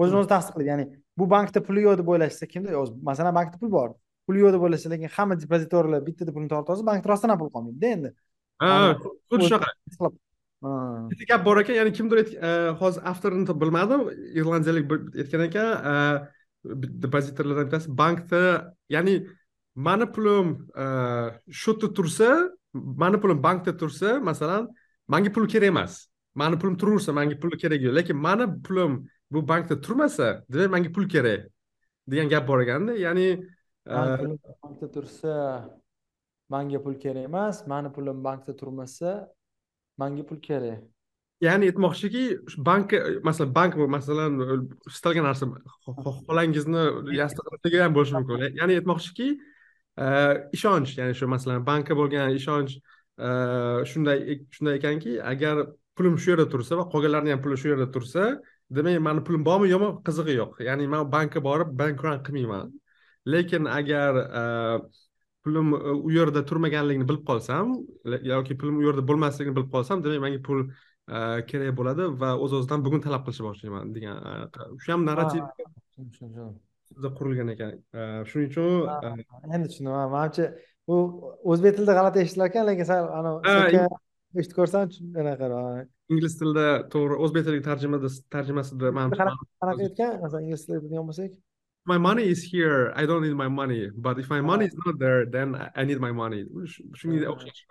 [0.00, 0.86] O'zini o'zi tasdiqlaydi ya'ni
[1.18, 3.92] bu bankda puli yo'q deb o'ylashsa kimda masalan bankda pul bor.
[4.26, 7.52] Pul yo'q deb o'ylashsa lekin hamma depozitorlar bittada pulni tortib olsa bankda rostdan ham pul
[7.54, 8.12] qolmaydida endi.
[9.30, 10.10] Xuddi shunaqa.
[10.60, 14.02] bitta gap bor ekan ya'ni kimdir e, hozir avtorini bilmadim
[14.40, 14.90] irlandiyalik
[15.22, 16.26] aytgan ekan
[17.04, 18.42] depozitorlardan bittasi bankda
[18.92, 19.14] ya'ni
[19.74, 20.84] mani pulim e,
[21.60, 22.28] shu yerda tursa
[22.74, 24.68] mani pulim bankda tursa masalan
[25.08, 26.08] manga pul kerak emas.
[26.34, 30.90] Mani pulim turaversa manga pul kerak yo'q lekin mani pulim bu bankda turmasa demak manga
[30.92, 31.50] pul kerak
[32.10, 32.92] degan gap bor ekanda.
[32.92, 33.28] Ya'ni
[33.86, 33.96] e,
[34.62, 35.34] bankda tursa
[36.48, 37.66] manga pul kerak emas.
[37.66, 39.28] Mani pulim bankda turmasa
[39.98, 40.80] manga pul kerak.
[41.40, 42.24] Ya'ni aytmoqchiki
[42.68, 44.32] bankka masalan bank masalan
[44.86, 45.46] istalgan narsa
[46.26, 46.82] xolangizni
[47.20, 48.52] yostiqniki ham bo'lishi mumkin.
[48.60, 49.28] Ya'ni aytmoqchiki
[50.56, 52.72] ishonch ya'ni shu masalan bankka bo'lgan ishonch
[53.90, 54.18] shunday
[54.54, 58.22] shunday ekanki agar pulim shu yerda tursa va qolganlarni ham puli shu yerda tursa
[58.70, 60.62] demak mani pulim bormi yo'qmi qizig'i yo'q.
[60.68, 62.72] Ya'ni man bankka borib bankrun qilmayman.
[63.32, 64.12] Lekin agar
[65.44, 67.74] pulim e, u yerda turmaganligini bilib qolsam
[68.32, 70.64] yoki pulim u yerda bo'lmasligini bilib qolsam demak menga pul
[71.50, 74.34] kerak bo'ladi va o'z o'zidan bugun talab qilishni boshlayman degan e,
[74.82, 75.42] shu ham narrativ.
[77.18, 77.72] Qurilgan ekan.
[78.30, 79.92] Shuning uchun endi tushundim.
[80.16, 80.46] Manimcha
[80.90, 80.96] u
[81.52, 83.84] o'zbek tilida g'alati eshitilar ekan lekin sal anavi
[84.38, 84.90] eshitib ko'rsam
[85.22, 85.50] anaqa
[86.14, 90.18] ingliz tilida to'g'ri o'zbek tiliga tarjimada tarjimasida qanaqa aytgan?
[90.24, 91.38] Masalan ingliz tilida bilgan bo'lsak.
[91.90, 94.98] My money is here i don't need my money but if my money is not
[95.04, 96.40] there then i need my money.
[97.00, 97.62] Shunga o'xshash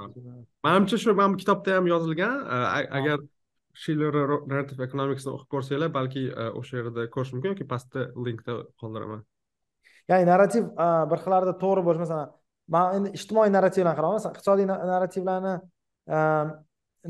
[0.67, 2.35] manimcha shu mana bu kitobda ham yozilgan.
[2.99, 3.19] Agar
[3.73, 4.13] shiller
[4.47, 9.21] narrative economicsni o'qib ko'rsanglar balki e, o'sha yerda ko'rish mumkin yoki pastda linkda qoldiraman.
[10.11, 12.33] Ya'ni narrativ e, bir xillarda to'g'ri bo'lish masalan
[12.75, 15.55] man endi ijtimoiy narrativlarni qarayman masalan iqtisodiy narrativlarni
[16.17, 16.19] e,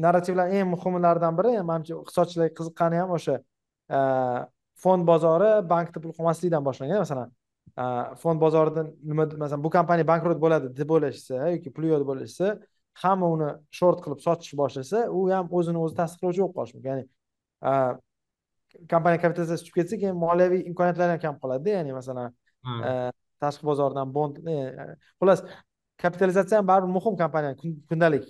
[0.06, 3.40] narrativlar eng muhimlaridan biri manimcha iqtisodchilarga qiziqqani ham o'sha
[4.84, 7.30] fond bozori bankda pul qolmaslikdan boshlangan masalan
[8.22, 12.52] fond bozorida nima masalan bu kompaniya bankrot bo'ladi deb o'ylashsa yoki puli yo'q deb o'ylashsa
[13.04, 13.50] hamma uni
[13.80, 17.06] short qilib sotish boshlasa u ham o'zini o'zi tasdiqlovchi bo'lib qolishi mumkin ya'ni
[18.92, 22.36] kompaniya kapitalizatsiya tushib ketsa keyin moliyaviy imkoniyatlari ham kam qoladida ya'ni masalan
[23.44, 24.36] tashqi bozordan bond
[25.20, 25.40] xullas
[26.04, 27.54] kapitalizatsiya ham baribir muhim kompaniya
[27.90, 28.26] kundalik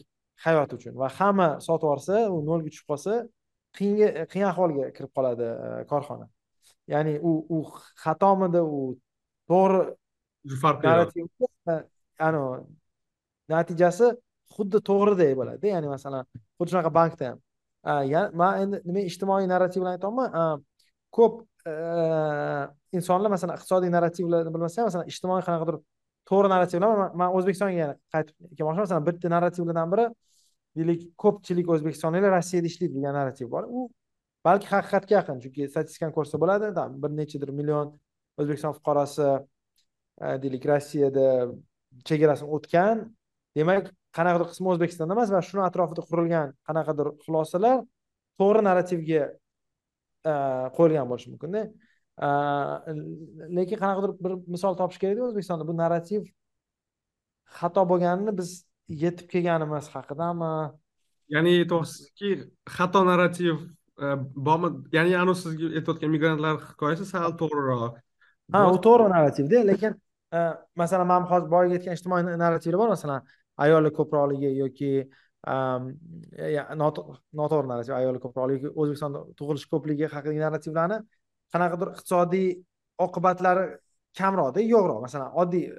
[0.45, 3.13] hayot uchun va hamma sotib yuborsa u nolga tushib qolsa
[3.78, 6.28] qiyinga qiyin ahvolga kirib qoladi e, korxona.
[6.93, 7.60] Ya'ni u u
[8.04, 8.82] xatomidi u
[9.52, 9.82] to'g'ri
[10.63, 10.86] farq
[13.54, 14.12] natijasi
[14.56, 15.72] xuddi to'g'ridek bo'ladi.
[15.74, 16.24] Ya'ni masalan
[16.58, 17.40] xuddi shunaqa bankda ham
[17.84, 20.64] man endi nima ijtimoiy narrativlarni aytyapman
[21.18, 21.36] ko'p
[21.68, 21.74] e,
[22.98, 25.78] insonlar masalan iqtisodiy narrativlarni bilmasa ham masalan ijtimoiy qanaqadir
[26.30, 28.86] to'g'ri narrativlar man o'zbekistonga yana qaytib kelmoqchiman.
[28.86, 30.06] Masalan bitta narrativlardan biri
[30.78, 33.64] deylik ko'pchilik o'zbekistonliklar rossiyada ishlaydi degan narrativ bor.
[33.78, 33.88] U
[34.48, 36.74] balki haqiqatga yaqin chunki statistikani ko'rsa bo'ladi.
[37.04, 37.96] Bir nechadir million
[38.40, 39.30] o'zbekiston fuqarosi
[40.24, 41.26] e, deylik rossiyada
[42.10, 43.08] chegarasini o'tgan.
[43.58, 47.78] Demak qanaqadir qismi o'zbekistonda emas va shuni atrofida qurilgan qanaqadir xulosalar
[48.41, 49.22] to'g'ri narrativga
[50.32, 50.34] e,
[50.78, 51.63] qo'yilgan bo'lishi mumkinda.
[52.26, 52.30] E,
[53.58, 56.28] lekin qanaqadir bir misol topish kerakda o'zbekistonda bu narrativ
[57.60, 58.54] xato bo'lganini biz
[59.04, 60.54] yetib kelganimiz haqidami?
[61.36, 62.36] Ya'ni aytyapsizki
[62.78, 63.56] xato narrativ
[64.04, 64.13] e,
[64.50, 64.74] bormi?
[64.98, 68.00] Ya'ni anavi sizga aytayotgan migrantlar hikoyasi sal to'g'riroq.
[68.56, 70.00] Ha u to'g'ri narrativda lekin
[70.82, 73.24] masalan man hozir boyagi aytgan ijtimoiy narrativlar bor masalan
[73.65, 74.91] ayollar ko'proqligi yoki
[76.82, 80.98] noto'g'ri narrativ ayollar ko'proqligi yoki o'zbekistonda tug'ilish ko'pligi haqidagi narrativlarni
[81.54, 82.50] qanaqadir iqtisodiy
[83.06, 83.65] oqibatlari
[84.17, 85.00] kamroqda yo'qroq.
[85.06, 85.72] Masalan oddiy e,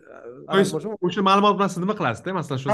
[1.08, 2.68] o'sha ma'lumot bilan siz nima qilasizda masalan shu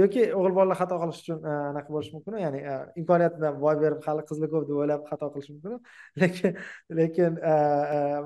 [0.00, 4.00] yoki o'g'il bolalar xato qilish uchun e, anaqa bo'lishi mumkin ya'ni e, imkoniyatidan boy berib
[4.06, 5.72] hali qizlar ko'p deb o'ylab xato qilish mumkin
[6.22, 6.52] lekin
[7.00, 7.32] lekin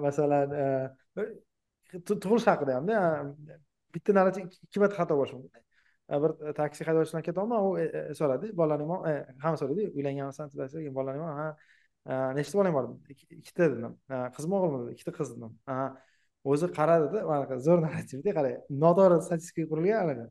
[0.05, 0.49] masalan
[2.01, 2.99] tug'ilish haqida hamda.
[3.95, 5.63] Bitta narsa ikki marta xato bo'lishi mumkin.
[6.13, 8.91] E, bir e, taksi haydovchisidan ketyapman u e, so'radi bolalarning
[9.45, 10.49] hamma so'raydi uylanganmisan?
[10.75, 11.49] keyin bolalarning ha
[12.39, 12.89] nechta bolang bor?
[13.11, 13.97] ikkita dedim.
[14.37, 14.95] Qizmi o'g'ilmi dedi.
[14.97, 15.51] Ikkita qiz dedim.
[16.53, 20.27] O'zi qaradida manaqa zo'r narrativda qarang noto'g'ri statistika qurilgan anaqa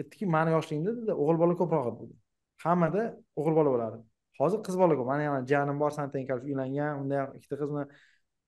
[0.00, 2.16] aytdiki mani yoshligimda dedi o'g'il bola ko'proq edi dedi.
[2.64, 3.02] Hammada
[3.40, 4.00] o'g'il bola bo'lardi
[4.40, 5.06] hozir qiz bola ko'p.
[5.12, 7.70] Mani yana jiyanim bor santayin uylangan unda ham ikkita qiz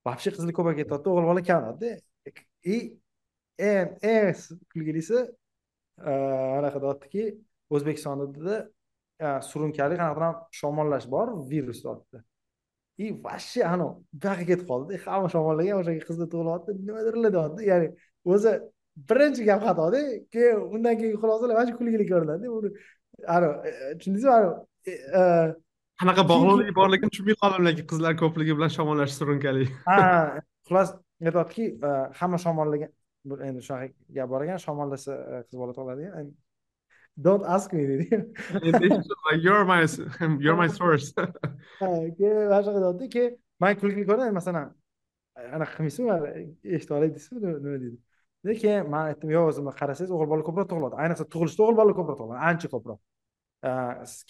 [0.07, 1.91] вообще qizlar ko'payib ketyapti o'g'il bola kamyapti
[2.65, 2.77] и
[3.59, 3.89] eng
[4.73, 5.19] kulgilisi
[6.59, 7.25] anaqa deyaptiki
[7.75, 8.57] o'zbekistonda
[9.51, 12.19] surunkali qanaqadir ham shamollash bor virus deyapti
[12.99, 17.89] и вообще anavi buyoqqa ketib qoldi hamma shamollagan o'sha qizlar tug'ilyapti nimadirlar deyapti ya'ni
[18.33, 18.53] o'zi
[19.09, 20.01] birinchi gap xatoda
[20.35, 22.69] keyin undan keyingi xulosalar mana shu kulgili ko'rinadi uni
[23.37, 23.55] anavi
[23.99, 24.53] tushundingizmi anavi
[26.01, 29.99] qanaqa bog'liqlik borligini tushunmay qoldim lekin qizlar ko'pligi bilan shamollash surunkali ha
[30.67, 30.89] xullas
[31.31, 31.65] aytyaptiki
[32.21, 32.91] hamma shamollagan
[33.49, 36.33] endi shunaqa gap bor ekan shamollasa qiz bola tug'iladigan
[37.27, 38.07] don't ask me dedi
[39.45, 39.81] you're my
[40.45, 41.13] you're my source.
[41.81, 44.73] Mana shunaqa deyapti keyin man kulgili ko'rdim masalan
[45.57, 46.11] anaqa qilmaysizmi
[46.77, 50.95] eshitib olay deysizmi nima deydi keyin man aytdim yo'q o'zim qarasangiz o'g'il bola ko'proq tug'iladi.
[51.03, 53.01] Ayniqsa tug'ilishda o'g'il bola ko'proq tug'iladi ancha ko'proq.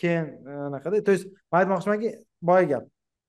[0.01, 0.27] Keyin
[0.69, 2.09] anaqada то есть man aytmoqchimanki
[2.49, 2.85] boya gap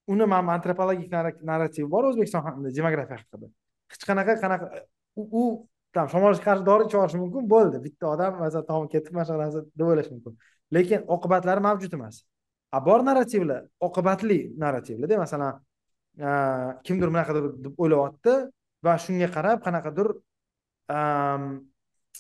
[0.07, 1.11] uni man antropologik
[1.49, 2.41] narrativ bor o'zbekiston
[2.77, 3.47] demografiya haqida.
[3.91, 4.65] Hech qanaqa qanaqa
[5.41, 5.43] u
[5.95, 7.77] там shamollashga qarshi dori ichib mumkin bo'ldi.
[7.85, 10.33] Bitta odam masalan tomon ketib mana shunaqa narsa deb o'ylash mumkin.
[10.75, 12.15] Lekin oqibatlari mavjud emas.
[12.75, 15.53] A bor narrativlar oqibatli narrativlarda masalan
[16.87, 18.33] kimdir bunaqadir deb o'ylayapti
[18.85, 20.07] va shunga qarab qanaqadir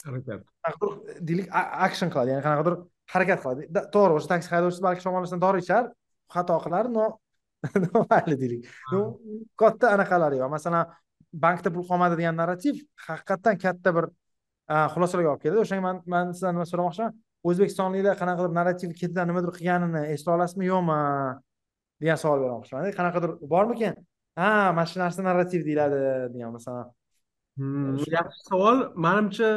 [0.07, 0.39] harakat.
[1.27, 1.47] deylik
[1.87, 2.75] action qiladi ya'ni qanaqadir
[3.13, 3.61] harakat qiladi.
[3.95, 5.83] To'g'ri o'sha taksi haydovchisi balki shamollashdan dori ichar
[6.35, 7.05] xato qilar но
[8.11, 8.67] mayli deylik.
[9.59, 10.51] Katta anaqalari yo'q.
[10.51, 10.91] Masalan
[11.45, 14.09] bankda pul qolmadi degan narrativ haqiqatdan katta bir
[14.93, 17.13] xulosalarga olib keladi o'shanga man man sizdan nima so'ramoqchiman?
[17.49, 20.99] O'zbekistonliklar qanaqadir narrativ ketidan nimadir qilganini eslay olasizmi yo'qmi
[22.01, 23.95] degan savol bermoqchimanda qanaqadir bormikan
[24.39, 25.99] ha mana shu narsa narrativ deyiladi
[26.35, 26.91] degan masalan.
[27.57, 28.45] Hmm, yaxshi.
[28.49, 28.77] savol.
[29.07, 29.51] Manimcha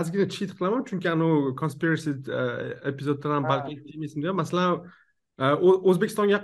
[0.00, 0.82] ozgina cheat qilaman.
[0.88, 2.12] Chunki anavi conspiracy
[2.90, 4.82] epizoddan ham balki esimda masalan
[5.40, 6.42] o'zbekistonga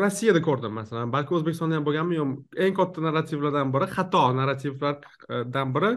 [0.00, 1.12] rossiyada ko'rdim masalan.
[1.12, 5.90] Balki o'zbekistonda ham bo'lganmi yo'q eng katta narrativlardan biri xato narrativlardan biri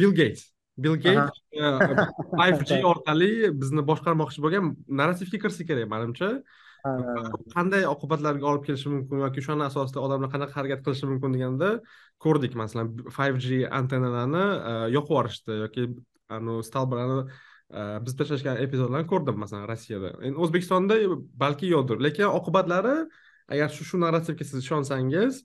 [0.00, 1.42] bill geyts bill geyts
[2.38, 6.30] five g orqali bizni boshqarmoqchi bo'lgan narrativga kirsa kerak manimcha.
[7.54, 11.70] Qanday oqibatlarga olib kelishi mumkin yoki o'shani asosida odamlar qanaqa harakat qilishi mumkin deganda
[12.24, 12.54] ko'rdik.
[12.62, 14.44] Masalan five g antennalarni
[14.96, 15.88] yoqib yuborishdi yoki
[16.38, 17.22] anavi stalbalarni
[18.04, 20.14] biz tashlashgan epizodlarni ko'rdim masalan rossiyada.
[20.24, 20.96] Endi o'zbekistonda
[21.42, 22.96] balki yo'qdir lekin oqibatlari
[23.52, 25.42] agar shu shu narrativga siz ishonsangiz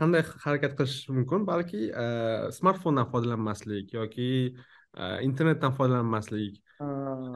[0.00, 1.44] qanday harakat qilish mumkin?
[1.50, 1.90] Balki
[2.58, 4.30] smartfondan foydalanmaslik yoki
[5.28, 6.62] internetdan foydalanmaslik.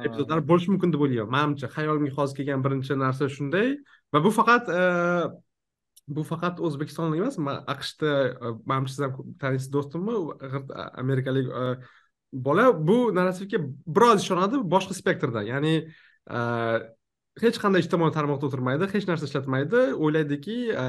[0.07, 1.31] Epizodlar bo'lishi mumkin deb o'ylayman.
[1.37, 3.77] Manimcha xayolimga hozir kelgan birinchi narsa shunday.
[4.15, 4.73] Va bu faqat
[6.17, 7.37] bu faqat o'zbekistonlik emas
[7.75, 8.11] aqshda
[8.71, 10.15] manimcha siz ham taniysiz do'stimmi?
[11.03, 11.47] Amerikalik
[12.33, 15.43] bola bu narsaga biroz ishonadi boshqa spektrda.
[15.49, 15.75] Ya'ni
[16.31, 16.41] e,
[17.43, 19.85] hech qanday ijtimoiy tarmoqda o'tirmaydi hech narsa ishlatmaydi.
[19.97, 20.87] O'ylaydiki e,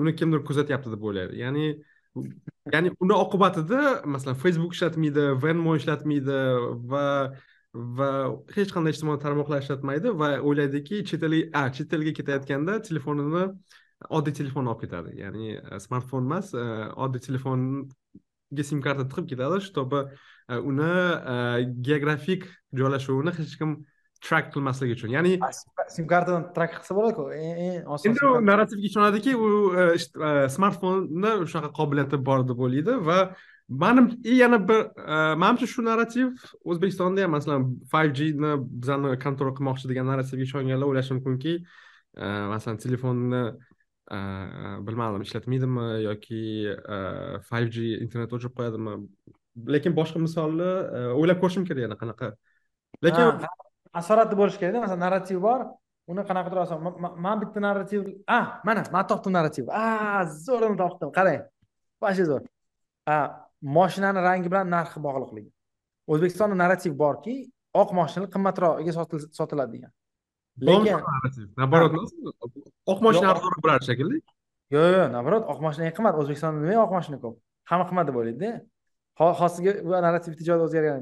[0.00, 1.38] uni kimdir kuzatyapti deb o'ylaydi.
[1.42, 1.66] Ya'ni
[2.72, 3.82] ya'ni uni oqibatida
[4.14, 6.38] masalan facebook ishlatmaydi venmo ishlatmaydi
[6.92, 7.04] va
[7.98, 8.08] va
[8.56, 13.44] hech qanday ijtimoiy tarmoqlar ishlatmaydi va o'ylaydiki chet elga chet elga ketayotganda telefonini
[14.18, 15.18] oddiy telefon olib ketadi.
[15.22, 16.54] Ya'ni e, smartfon emas
[17.04, 17.64] oddiy telefon
[18.70, 20.04] sim karta tiqib ketadi чтобы
[20.48, 20.92] uni
[21.88, 23.76] geografik joylashuvini hech kim
[24.20, 25.38] trak qilmasligi uchun ya'ni
[25.94, 29.48] sim kartadan trak qilsa bo'ladiku eng oson endi u narrativga ishonadiki u
[30.56, 33.18] smartfonni shunaqa qobiliyati bor deb o'ylaydi va
[33.68, 34.80] manim yana bir
[35.42, 41.18] manimcha shu narrativ o'zbekistonda ham masalan five gni bizani kontrol qilmoqchi degan narrativga ishonganlar o'ylashi
[41.18, 41.54] mumkinki
[42.54, 43.42] masalan telefonni
[44.86, 46.42] bilmadim ishlatmaydimi yoki
[47.48, 48.94] five g internet o'chirib qo'yadimi
[49.74, 50.70] lekin boshqa misolni
[51.18, 52.32] o'ylab ko'rishim kerak yana qanaqa
[53.06, 53.26] lekin
[54.00, 55.60] asoratli bo'lishi kerakda masalan narrativ bor
[56.12, 56.78] uni qanaqadir oson
[57.26, 58.00] man bitta narrativ
[58.38, 61.44] a mana man topdim narrativ a zo'rini topdim qarang
[62.02, 62.42] вообще zo'r
[63.78, 65.50] moshinani rangi bilan narxi bog'liqligi
[66.12, 67.36] o'zbekistonda narrativ borki
[67.80, 68.92] oq moshinalar qimmatroqga
[69.38, 69.92] sotiladi degan
[70.66, 70.96] lekin
[71.60, 71.90] наоборот
[72.92, 74.16] oq moshina arzonroq bo'lardi shekilli.
[74.74, 77.36] Yo'q yo'q наоборот oq moshina eng qimmat o'zbekistonda nimaga oq moshina ko'p?
[77.70, 78.50] Hamma qimmat deb o'ylaydida
[79.40, 81.00] hozirgi bu narrativ tijorat o'zgargan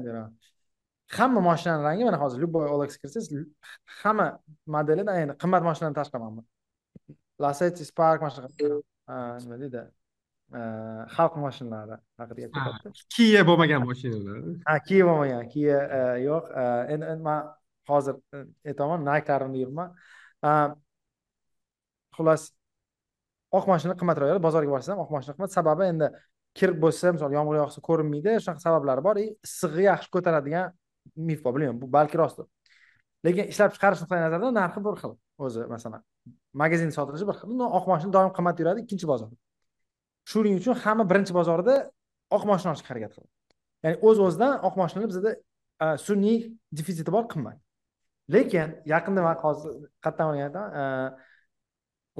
[1.17, 3.27] hamma moshinani rangi mana hozir любой olx kirsangiz
[4.01, 4.25] hamma
[4.75, 6.43] modelida endi qimmat mashinadan tashqari mana
[7.43, 8.67] lasetti spark mana shunaqa
[9.43, 9.81] nima deydi?
[11.15, 14.35] Xalq mashinalari haqida gap ketyapti kia bo'lmagan mashinalar.
[14.69, 15.79] Ha kia bo'lmagan kia
[16.27, 16.45] yo'q
[16.93, 17.39] endi man
[17.89, 19.89] hozir e, e, aytaman nayklarimda yuribman
[22.17, 22.43] xullas
[23.57, 25.53] oq mashina qimmatroq bozorga borsangiz ham oq mashina qimmat.
[25.57, 26.11] Sababi endi
[26.57, 29.23] kir bo'lsa misol yomg'ir yog'sa ko'rinmaydi shunaqa sabablari bor.
[29.47, 30.75] Issig'i yaxshi ko'taradigan
[31.29, 32.47] mif bor bilmayman bu balki rostdir
[33.25, 35.13] lekin ishlab chiqarish nuqtai nazaridan narxi bir xil
[35.45, 36.01] o'zi masalan.
[36.61, 37.63] Magazinda sotilishi bir xil.
[37.79, 39.29] Oq mashina doim qimmat yuradi ikkinchi bozor.
[40.31, 41.75] Shuning uchun hamma birinchi bozorda
[42.37, 43.31] oq mashina olishga harakat qiladi.
[43.83, 45.31] Ya'ni o'z o'zidan oq mashinalar bizada
[46.07, 46.37] sun'iy
[46.77, 47.57] defitsiti bor qimmat.
[48.35, 50.83] Lekin yaqinda man hozir qayerdan olgan e,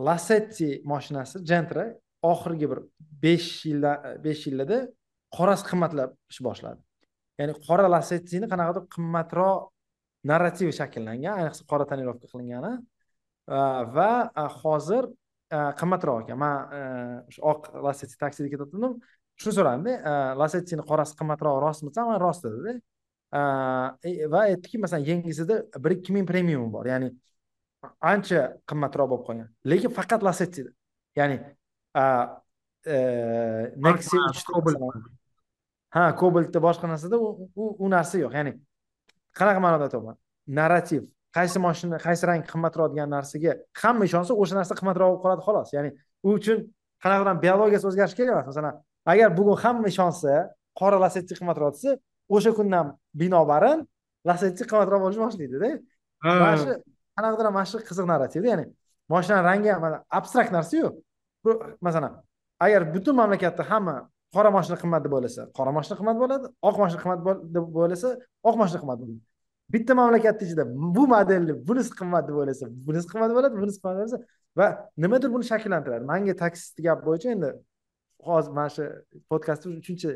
[0.07, 1.85] lasetti mashinasi gentra
[2.31, 2.79] oxirgi bir
[3.23, 3.91] besh yilda
[4.25, 4.77] besh yilda
[5.37, 6.81] qorasi qimmatlashni boshladi.
[7.39, 9.69] Ya'ni qora lasettini qanaqadir qimmatroq
[10.31, 12.73] narrativ shakllangan ayniqsa qora tonirovka qilingani
[13.55, 13.59] e,
[13.97, 15.03] va e, hozir
[15.79, 16.37] qimmatroq ekan.
[16.43, 16.55] Man
[17.29, 18.97] o'sha oq lasetti taksida ketayotgandim
[19.41, 19.93] shuni so'radimda
[20.41, 22.73] lasettini qorasi qimmatroq rostmi desam rost dedida.
[23.33, 26.85] Va aytdiki masalan yangisida bir ikki ming premium bor.
[26.85, 27.11] Ya'ni
[28.01, 29.49] ancha qimmatroq bo'lib qolgan.
[29.65, 30.71] Lekin faqat lasettida
[31.15, 31.37] ya'ni
[31.95, 32.95] e,
[33.75, 34.19] nexia
[35.95, 38.33] ha kobaltda boshqa narsada u narsa yo'q.
[38.39, 38.53] Ya'ni
[39.37, 41.03] qanaqa ma'noda aytyapman narrativ.
[41.37, 45.69] Qaysi mashina qaysi rang qimmatroq degan narsaga hamma ishonsa o'sha narsa qimmatroq bo'lib qoladi xolos.
[45.75, 45.91] Ya'ni
[46.23, 46.63] u uchun
[47.03, 48.75] qanaqadir biologiyasi o'zgarishi kerak emas masalan
[49.11, 50.31] agar bugun hamma ishonsa
[50.79, 51.91] qora lasetti qimmatroq desa
[52.35, 52.85] o'sha kundan
[53.21, 53.79] binobarin
[54.27, 55.69] lasetti qimmatroq bo'lishni boshlaydida.
[56.43, 56.71] Mana shu
[57.15, 58.65] qanaqadir mana shu qiziq narrativda ya'ni
[59.13, 59.83] moshinani rangi ham
[60.19, 60.87] abstrakt narsayu
[61.85, 62.13] masalan
[62.65, 63.95] agar butun mamlakatda hamma
[64.35, 67.19] qora mashina qimmat deb o'ylasa qora mashina qimmat bo'ladi oq mashina qimmat
[67.55, 68.09] deb o'ylasa
[68.49, 69.21] oq mashina qimmat bo'ladi.
[69.73, 70.63] Bitta mamlakatni ichida
[70.95, 74.17] bu modelni bunisi qimmat deb o'ylasa bunisi qimmat bo'ladi bunisi qimmat bo'lsa
[74.59, 74.67] va
[75.03, 76.03] nimadir buni shakllantiradi.
[76.11, 77.49] Manga taksist gap bo'yicha endi
[78.27, 78.83] hozir mana shu
[79.31, 80.09] podkastda uchinchi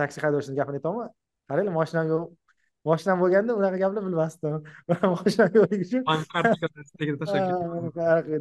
[0.00, 1.08] taksi haydovchini gapini aytyapman
[1.48, 2.24] qaranglar moshinam yo'q
[2.88, 4.54] moshinam bo'lganda unaqa gaplar bilmasdim.
[5.16, 6.02] Moshinam yo'qligi uchun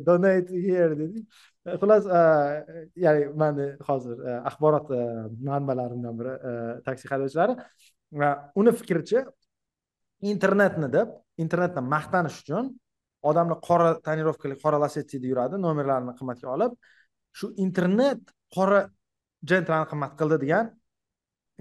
[0.07, 1.25] donate here dedik
[1.81, 2.03] xullas
[3.05, 4.17] ya'ni mani hozir
[4.49, 4.87] axborot
[5.49, 6.33] manbalarimdan biri
[6.87, 7.53] taksi haydovchilari
[8.61, 9.19] uni fikricha
[10.33, 11.07] internetni deb
[11.43, 12.65] internetdan maqtanish uchun
[13.29, 16.71] odamlar qora tonirovkali qora lasetida yuradi nomerlarini qimmatga olib
[17.37, 18.21] shu internet
[18.55, 18.79] qora
[19.51, 20.65] jentrani qimmat qildi degan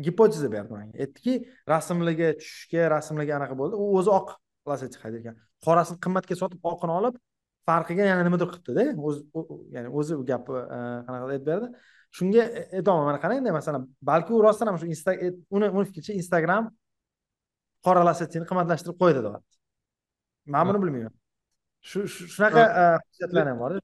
[0.01, 1.35] gipoteza berdi manga aytdiki
[1.69, 3.79] rasmlarga tushishga rasmlarga anaqa bo'ldi.
[3.83, 4.35] U o'zi oq
[4.71, 7.19] lasetti haydayotgan qorasini qimmatga sotib oqini olib
[7.69, 9.21] farqiga yana nimadir qilibdida o'zi
[9.77, 11.67] ya'ni o'zi bu gapni e, qanaqa aytib berdi.
[12.19, 12.47] Shunga
[12.79, 14.87] aytyapman mana qarangda masalan balki u rostdan ham shu
[15.27, 16.71] e, uni uni fikricha instagram
[17.87, 19.55] qora lasettini qimmatlashtirib qo'ydi deyapti.
[20.55, 21.15] Man buni bilmayman
[21.85, 23.79] shu shunaqa e, xususiyatlar ham borda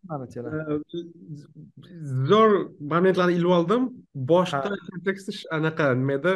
[2.31, 2.55] zo'r
[2.93, 3.91] momentlarni ilib oldim.
[4.33, 6.33] Boshida konteksti anaqa nima edi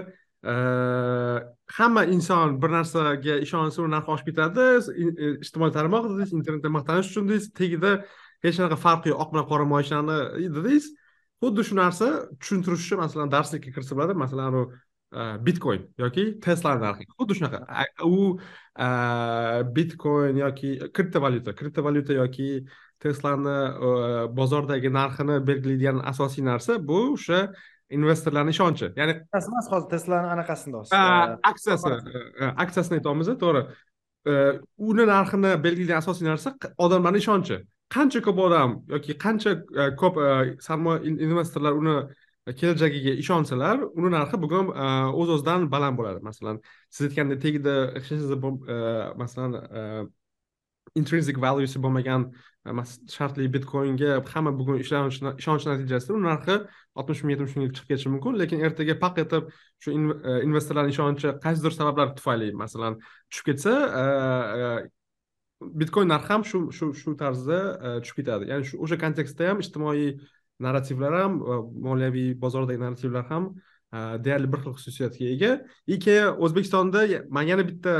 [0.52, 0.54] e,
[1.78, 4.66] hamma inson bir narsaga ishonsa u narxi oshib ketadi.
[5.04, 7.92] E, ijtimoiy tarmoq dedingiz internetda maqtanish uchun dedingiz tagida
[8.44, 9.20] hech qanaqa farqi yo'q.
[9.24, 10.18] Oq bilan qora moshinani
[10.58, 10.90] dedingiz.
[11.42, 14.20] Xuddi shu narsa tushuntirish uchun masalan darslikka kirsa bo'ladi.
[14.24, 14.60] Masalan
[15.46, 17.60] bitcoin yoki tesla narxi xuddi shunaqa
[18.04, 18.38] u
[19.76, 22.48] bitcoin yoki kriptovalyuta kriptovalyuta yoki
[23.04, 23.58] teslani
[24.38, 27.40] bozordagi narxini belgilaydigan asosiy narsa bu o'sha
[27.90, 28.86] investorlarni ishonchi.
[28.96, 30.76] Ya'ni emas hozir teslani anaqasini
[31.50, 31.92] aksiyasi
[32.64, 33.62] aksiyasini aytyapmiz to'g'ri.
[34.88, 37.60] Uni narxini belgilaydigan asosiy narsa odamlarni ishonchi.
[37.94, 39.50] Qancha ko'p odam yoki qancha
[40.00, 40.14] ko'p
[40.66, 41.96] sarmoya investorlar uni
[42.52, 44.88] kelajagiga ishonsalar uni narxi bugun e,
[45.20, 46.20] o'z o'zidan baland bo'ladi.
[46.28, 49.84] Masalan siz aytgandek tagida hech narsa masalan e,
[51.00, 52.26] intrinsic valuesi bo'lmagan
[52.68, 56.58] e, shartli bitcoinga hamma bugun ishonch natijasida uni narxi
[57.00, 58.36] oltmish ming yetmish mingga chiqib ketishi mumkin.
[58.42, 59.48] Lekin ertaga paq etib
[59.80, 63.74] shu investorlarni ishonchi qaysidir sabablar tufayli masalan tushib ketsa
[65.80, 67.58] bitcoin narxi ham shu shu shu tarzda
[68.04, 68.52] tushib ketadi.
[68.52, 70.08] Ya'ni shu o'sha kontekstda ham ijtimoiy
[70.60, 71.38] narrativlar ham
[71.86, 73.54] moliyaviy bozordagi narrativlar ham
[73.94, 75.52] deyarli bir xil xususiyatga ega.
[75.86, 77.94] И keyin o'zbekistonda man yana bitta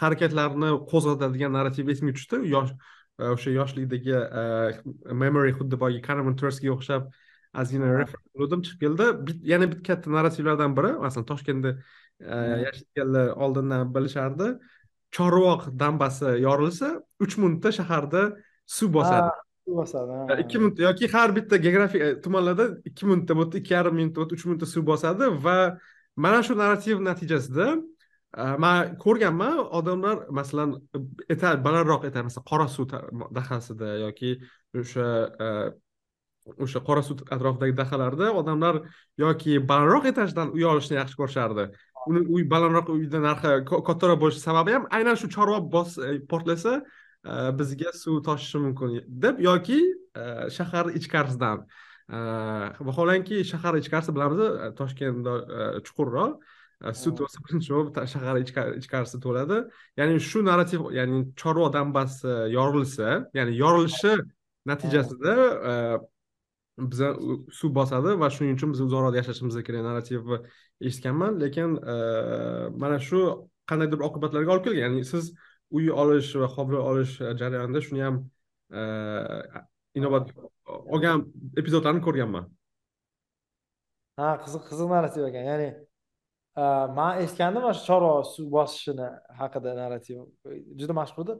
[0.00, 2.36] harakatlarni qo'zg'atadigan narrativ esimga tushdi.
[2.54, 2.72] Yosh
[3.18, 4.16] o'sha yoshlikdagi
[5.22, 7.08] memory xuddi boyagi kanaman tursga o'xshab
[7.60, 7.86] ozgina
[8.34, 9.36] qilgandim chiqib keldi.
[9.52, 11.70] Yana bitta katta narrativlardan biri masalan toshkentda
[12.64, 14.48] yashayotganlar oldindan bilishardi.
[15.16, 16.88] Chorvoq dambasi yorilsa
[17.24, 18.22] uch minutda shaharda
[18.76, 19.30] suv bosadi
[19.76, 24.20] bosadi ikki minut yoki har bitta geografik e, tumanlarda ikki minutda bo'ldi ikki yarim minutda
[24.20, 25.56] bo'ldi uch minutda suv bosadi va
[26.16, 27.66] mana shu narrativ natijasida
[28.42, 30.76] e, man ko'rganman odamlar masalan
[31.34, 32.88] etar balandroq etar masalan qora suv
[33.40, 34.32] dahasida yoki
[34.82, 35.08] o'sha
[35.46, 35.48] e,
[36.64, 38.80] o'sha qora suv atrofidagi dahalarda odamlar
[39.24, 41.68] yoki balandroq etajdan uy olishni yaxshi ko'rishardi.
[42.08, 45.98] Uni uy balandroq uyni narxi kattaroq bo'lishi sababi ham aynan shu chorva bos
[46.30, 46.80] portlasa
[47.58, 49.04] bizga suv toshishi mumkin.
[49.08, 49.80] Deb yoki
[50.56, 51.66] shahar ichkarisidan.
[52.88, 54.40] Vaholanki shahar ichkarisi bilamiz
[54.78, 55.26] toshkent
[55.86, 56.38] chuqurroq.
[56.94, 58.36] Suv to'lsa birinchi bo'lib shahar
[58.80, 59.56] ichkarisi to'ladi.
[59.98, 64.12] Ya'ni shu narrativ ya'ni chorva dambasi yorilsa ya'ni yorilishi
[64.70, 65.34] natijasida
[66.90, 67.08] biza
[67.58, 70.38] suv bosadi va shuning uchun biz uzoqroq yashashimiz kerak narrativni
[70.88, 71.32] eshitganman.
[71.42, 71.70] Lekin
[72.82, 73.20] mana shu
[73.70, 74.82] qandaydir oqibatlarga olib kelgan.
[74.86, 75.24] Ya'ni siz
[75.70, 78.16] uy olish va hovli olish jarayonida shuni ham
[78.78, 78.80] e,
[79.98, 80.32] inobat
[80.94, 81.26] olgan
[81.60, 82.48] epizodlarni ko'rganman.
[84.20, 85.44] Ha qiziq qiziq narrativ ekan.
[85.50, 85.68] Ya'ni
[86.62, 86.64] e,
[86.98, 89.08] man eshitgandim mana shu chorva suv bosishini
[89.40, 90.18] haqida narrativ.
[90.80, 91.38] Juda mashhur edi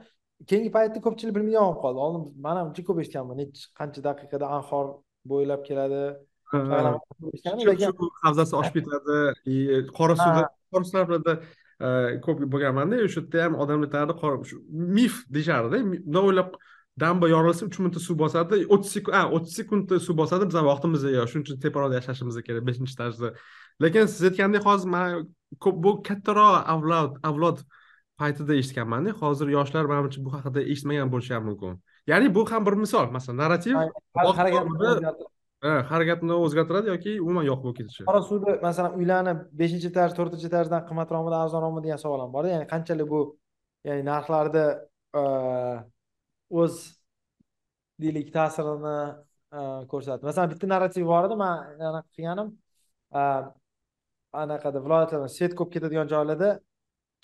[0.50, 1.98] keyingi paytda ko'pchilik bilmagan bo'lib qoldi.
[2.06, 3.40] Oldin man ham juda ko'p eshitganman.
[3.42, 4.86] Nechi qancha daqiqada anhor
[5.32, 6.02] bo'ylab keladi?
[8.24, 9.16] Havzasi oshib ketadi.
[9.98, 11.32] Qora suvda qora suvlarda
[12.24, 14.58] ko'p bo'lganmanda o'sha yerda ham odamlar aytardi
[14.98, 15.78] mif deyishardida.
[16.06, 16.50] Bundoq o'ylab
[17.00, 21.28] damba yorilsa uch minutda suv bosadi o'ttiz sekund o'ttiz sekundda suv bosadi bizani vaqtimizda yo'q
[21.30, 23.28] shuning uchun teparoqda yashashimiz kerak beshinchi etajda
[23.84, 25.28] lekin siz aytgandek hozir man
[25.64, 27.62] ko'p bu kattaroq avlod avlod
[28.20, 31.78] paytida eshitganmanda hozir yoshlar manimcha bu haqida eshitmagan bo'lishi ham mumkin.
[32.10, 33.74] Ya'ni bu ham bir misol masalan narrativ
[35.62, 38.06] harakatni o'zgartiradi yoki umuman yo'q bo'lib ketishi.
[38.10, 42.48] Qora suvni masalan uylarni beshinchi etaj to'rtinchi etajdan qimmatroqmi arzonroqmi degan savol ham borda.
[42.54, 43.20] Ya'ni qanchalik bu
[43.88, 44.66] ya'ni narxlarni
[46.62, 46.74] o'z
[48.02, 48.98] deylik ta'sirini
[49.92, 51.54] ko'rsatadi masalan bitta narrativ bor edi man
[51.90, 52.48] anaqa qilganim
[54.42, 56.50] anaqada viloyatlarda set ko'p ketadigan joylarda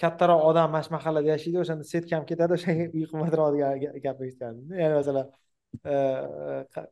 [0.03, 4.25] kattaroq odam mana shu mahallada yashaydi o'shanda set kam ketadi o'shanga uy qimmatroq degan gapni
[4.29, 5.27] eshitgandim ya'ni masalan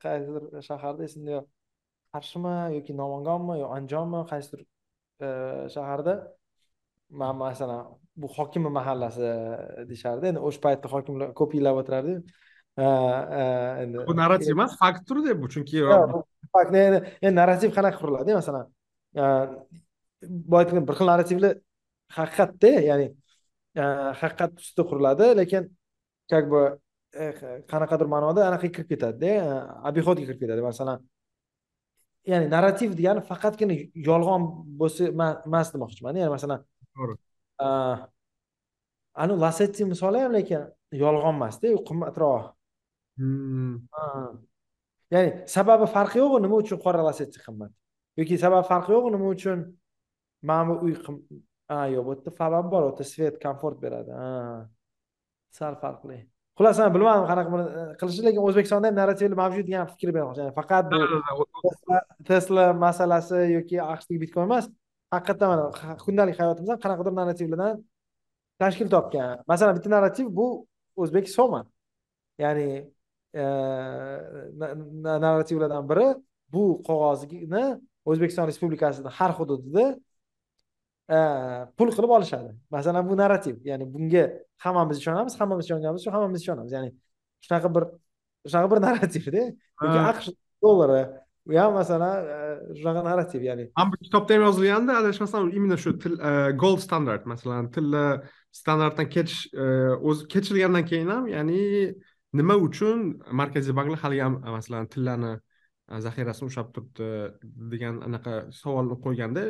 [0.05, 1.47] qaysidir shaharda esimda yo'q
[2.15, 4.61] qarshimi yoki namanganmi yo andijonmi qaysidir
[5.75, 6.15] shaharda.
[7.21, 7.81] Man masalan
[8.17, 9.29] bu hokimni mahallasi
[9.89, 10.25] deyishardi.
[10.31, 12.19] Endi o'sha paytda hokimlar ko'p yillab o'tirardiyu
[12.77, 18.67] endi bu narrativ emas faktdir deb bu chunki endi narrativ qanaqa quriladi masalan
[20.53, 21.53] boya aytgan bir xil narrativlar
[22.19, 23.07] haqiqatda ya'ni
[24.23, 25.63] haqiqat ustida quriladi lekin
[26.33, 26.63] как бы
[27.73, 29.33] qanaqadir ma'noda anaqaga kirib ketadida
[29.89, 30.63] обиходga kirib ketadi.
[30.71, 30.99] Masalan
[32.31, 33.75] ya'ni narrativ degani faqatgina
[34.09, 34.43] yolg'on
[34.81, 35.11] bo'lsa
[35.49, 36.61] emas demoqchiman ya'ni masalan
[36.95, 37.15] to'g'ri.
[39.23, 40.63] anavi lasetti misoli ham lekin
[41.05, 42.45] yolg'on emasda u qimmatroq
[43.19, 43.77] hmm.
[45.15, 47.73] ya'ni sababi farqi yo'q nima uchun qora lasetti qimmat?
[48.19, 49.59] Yoki sababi farqi yo'q nima uchun
[50.49, 50.95] mana bu uy
[51.71, 54.13] ha yo'q bu yerda sababi bor u yerda svet komfort beradi.
[55.59, 56.19] Sal farqli
[56.57, 60.41] xullas man bilmadim qanaqa buni e, qilishni lekin o'zbekistonda ham narrativlar mavjud degan fikr bermoqchi.
[60.43, 60.99] Ya'ni faqat bu
[62.31, 64.65] tesla masalasi yoki aqshdagi bitcoin emas
[65.15, 65.65] haqiqatdan mana
[66.05, 67.75] kundalik hayotimizdan qanaqadir narrativlardan
[68.63, 69.29] tashkil topgan.
[69.53, 70.47] Masalan bitta narrativ bu
[71.03, 71.61] o'zbek soma.
[72.45, 72.69] Ya'ni
[73.41, 73.43] e,
[75.27, 76.09] narrativlardan biri
[76.55, 77.65] bu qog'ozni
[78.11, 79.85] o'zbekiston respublikasini har hududida
[81.77, 82.51] pul qilib olishadi.
[82.77, 83.57] Masalan bu narrativ.
[83.71, 84.25] Ya'ni bunga
[84.65, 86.73] hammamiz ishonamiz hammamiz ishonganimiz uchun hammamiz ishonamiz.
[86.77, 86.91] Ya'ni
[87.45, 87.85] shunaqa bir
[88.51, 89.43] shunaqa bir narrativda
[89.83, 90.29] yoki aqsh
[90.63, 91.03] dollari
[91.51, 92.17] u ham masalan
[92.79, 96.15] shunaqa narrativ ya'ni mana bu kitobda ham yozilgandi adashmasam именно shu til
[96.63, 98.05] gold standard masalan tilla
[98.61, 99.39] standartdan ketish
[100.09, 101.61] o'zi kechirilgandan keyin ham ya'ni
[102.39, 102.99] nima uchun
[103.41, 105.33] markaziy banklar hali ham masalan tillarni
[106.07, 107.09] zaxirasini ushlab turibdi
[107.73, 109.43] degan anaqa savolni qo'yganda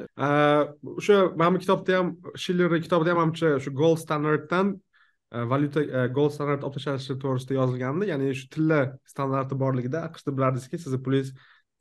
[0.98, 2.08] o'sha mana bu kitobda ham
[2.44, 4.74] shillerni kitobida ham manimcha shu gold standarddan
[5.52, 8.80] valyuta gold standart olib tashlanishi to'g'risida yozilgandi ya'ni shu tilla
[9.12, 11.32] standarti borligida aqshda bilardingizki sizni pulingiz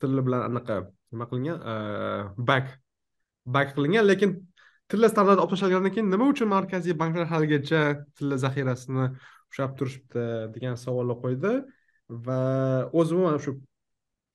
[0.01, 0.77] tilla bilan anaqa
[1.11, 1.57] nima qilingan
[2.51, 2.71] bak
[3.57, 4.37] bak qilingan lekin
[4.91, 7.81] tilla standarti olib tashlagandan keyin nima uchun markaziy banklar haligacha
[8.17, 9.05] tilla zaxirasini
[9.51, 10.23] ushlab turishibdi?
[10.55, 11.53] degan savolni qo'ydi
[12.25, 12.39] va
[12.99, 13.51] o'zim umuman shu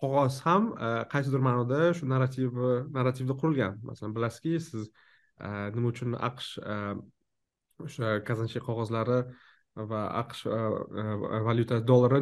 [0.06, 2.62] qog'oz ham e, qaysidir ma'noda shu narrativ
[2.96, 3.80] narrativda qurilgan.
[3.88, 6.76] Masalan bilasizki siz e, nima uchun aqsh e,
[7.86, 9.20] o'sha kazanchi qog'ozlari
[9.90, 10.46] va aqsh
[11.46, 12.20] valyutasi dollari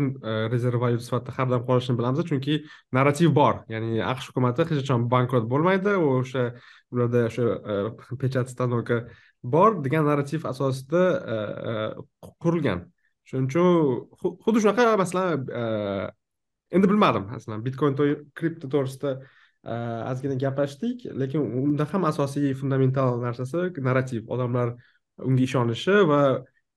[0.52, 2.56] rezerv valyuta sifatida har doim qolishini bilamiz chunki
[2.98, 3.60] narrativ bor.
[3.74, 5.94] Ya'ni aqsh hukumati hech qachon bankrot bo'lmaydi.
[6.08, 6.42] O'sha
[6.96, 7.44] ularda o'sha
[8.24, 8.98] pechat stanog'i
[9.54, 11.04] bor degan narrativ asosida
[12.42, 12.82] qurilgan.
[13.28, 13.70] Shuning uchun
[14.44, 15.46] xuddi shunaqa masalan
[16.70, 17.96] endi bilmadim masalan bitcoin
[18.34, 19.12] kripto to'g'risida
[19.64, 19.74] e,
[20.12, 24.24] ozgina gaplashdik lekin unda ham asosiy fundamental narsasi narrativ.
[24.28, 24.74] Odamlar
[25.18, 26.20] unga ishonishi va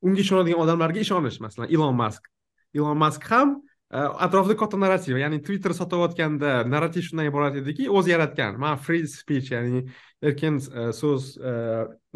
[0.02, 1.40] unga ishonadigan odamlarga ishonish.
[1.42, 2.30] Masalan ilon mask
[2.74, 3.58] ilon mask ham
[3.92, 8.60] e, atrofida katta narrativ ya'ni twitter sotayotganda narrativ shundan iborat ediki o'zi yaratgan.
[8.60, 9.86] Man free speech ya'ni
[10.22, 11.36] erkin e, so'z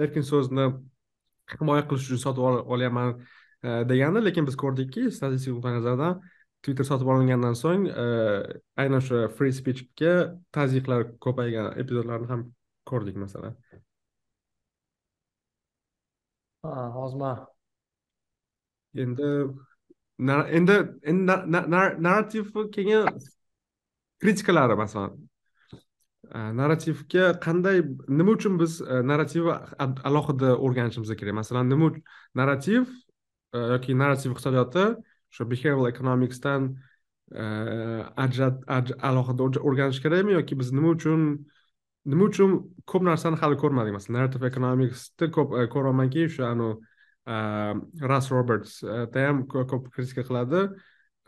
[0.06, 0.72] erkin so'zni
[1.60, 3.18] himoya qilish uchun sotib olyapman
[3.90, 6.22] degandi lekin biz ko'rdikki statistik nuqtai nazardan
[6.64, 8.06] twitter sotib olingandan so'ng e,
[8.82, 10.14] aynan o'sha free speechga
[10.58, 12.44] tazyiqlar ko'paygan epizodlarni ham
[12.92, 13.56] ko'rdik masalan.
[16.64, 17.40] Man
[19.04, 19.30] endi
[20.60, 20.78] endi
[21.12, 21.36] endi
[22.08, 23.20] narrativ kelgan
[24.22, 25.14] kritikalari masalan.
[26.36, 27.82] E, narrativga qanday
[28.20, 29.56] nima uchun biz e, narrativni
[30.10, 31.40] alohida o'rganishimiz kerak?
[31.42, 31.94] Masalan nima
[32.42, 32.86] narrativ
[33.54, 34.86] yoki narrativ iqtisodiyoti
[35.32, 36.68] o'sha behavioral economicsdan
[37.32, 37.44] e,
[39.10, 41.22] alohida o'rganish kerakmi yoki biz nima uchun
[42.06, 42.56] nima uchun
[42.92, 43.94] ko'p narsani hali ko'rmadik?
[43.98, 46.74] Masalan narrative economicsni ko'p e, ko'ryapmanki o'sha anavi
[47.34, 47.36] e,
[48.14, 50.66] ras robertsda ham ko'p kritika qiladi.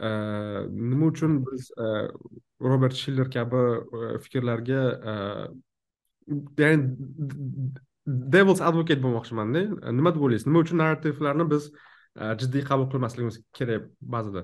[0.03, 1.69] Nima uchun biz
[2.67, 3.61] robert shiller kabi
[4.25, 4.81] fikrlarga
[6.57, 6.77] ya'ni
[8.05, 9.61] devils advocate bo'lmoqchimanda
[9.99, 10.47] nima deb o'ylaysiz?
[10.49, 11.69] Nima uchun narrativlarni biz
[12.41, 13.83] jiddiy qabul qilmasligimiz kerak
[14.15, 14.41] ba'zida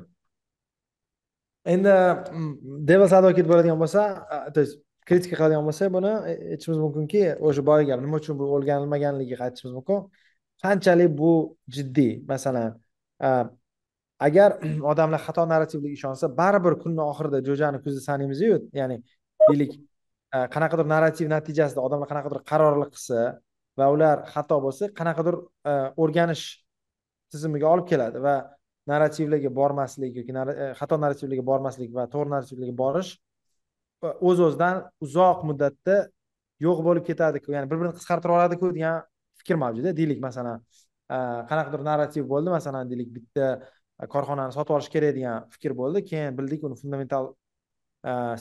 [1.74, 1.95] endi
[2.89, 4.01] devils advocate bo'ladigan bo'lsa
[4.53, 4.76] то есть
[5.09, 6.11] kritika qiladigan bo'lsak buni
[6.51, 9.99] aytishimiz mumkinki o'sha boyagi gap nima uchun bu o'rganilmaganligiga aytishimiz mumkin
[10.63, 11.32] qanchalik bu
[11.76, 12.72] jiddiy masalan
[14.28, 14.49] agar
[14.91, 18.45] odamlar xato narrativga ishonsa baribir kunni oxirida jo'jani kuzda sanaymizu
[18.80, 18.97] ya'ni
[19.49, 19.72] deylik
[20.55, 23.20] qanaqadir narrativ natijasida odamlar qanaqadir qarorlar qilsa
[23.80, 25.36] va ular xato bo'lsa qanaqadir
[26.03, 26.45] o'rganish
[27.34, 28.36] tizimiga olib keladi va
[28.91, 33.11] narrativlarga bormaslik yoki e, xato narrativlarga bormaslik va to'g'ri narrativlarga borish
[34.05, 35.97] e, o'z o'zidan uzoq muddatda
[36.65, 39.03] yo'q bo'lib ketadiku ya'ni bir birini qisqartirib oladiku degan
[39.41, 40.63] fikr mavjud deylik masalan
[41.15, 41.17] e,
[41.51, 43.51] qanaqadir narrativ bo'ldi masalan deylik bitta
[44.15, 46.03] korxonani sotib olish kerak degan fikr bo'ldi.
[46.11, 47.34] Keyin bildik uni fundamental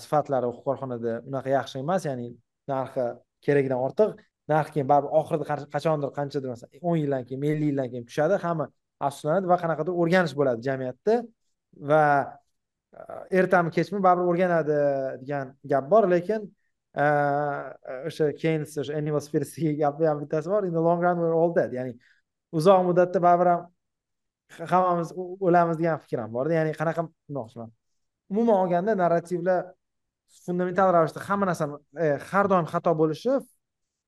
[0.03, 2.28] sifatlari korxonada unaqa yaxshi emas ya'ni
[2.70, 3.07] narxi
[3.47, 5.45] keragidan ortiq narx keyin baribir oxirida
[5.75, 8.67] qachondir qanchadir masalan e, o'n yildan keyin ellik yildan keyin tushadi hamma
[9.09, 11.17] afsuslanadi va qanaqadir o'rganish bo'ladi jamiyatda
[11.91, 12.03] va
[12.99, 13.01] e,
[13.41, 14.79] ertami kechmi baribir o'rganadi
[15.23, 16.47] degan gap bor lekin
[17.03, 17.07] e,
[18.09, 20.63] o'sha keyns o'sha animal spiritsdagi gapni ham bittasi bor.
[20.69, 21.73] In the long run we're all dead.
[21.79, 21.93] Ya'ni
[22.59, 23.63] uzoq muddatda baribir ham
[24.73, 25.13] hammamiz
[25.47, 26.59] o'lamiz degan fikr ham borda.
[26.59, 27.71] Ya'ni qanaqa demoqchiman?
[28.33, 29.61] Umuman olganda narrativlar
[30.45, 33.39] fundamental ravishda hamma narsani har doim xato bo'lishi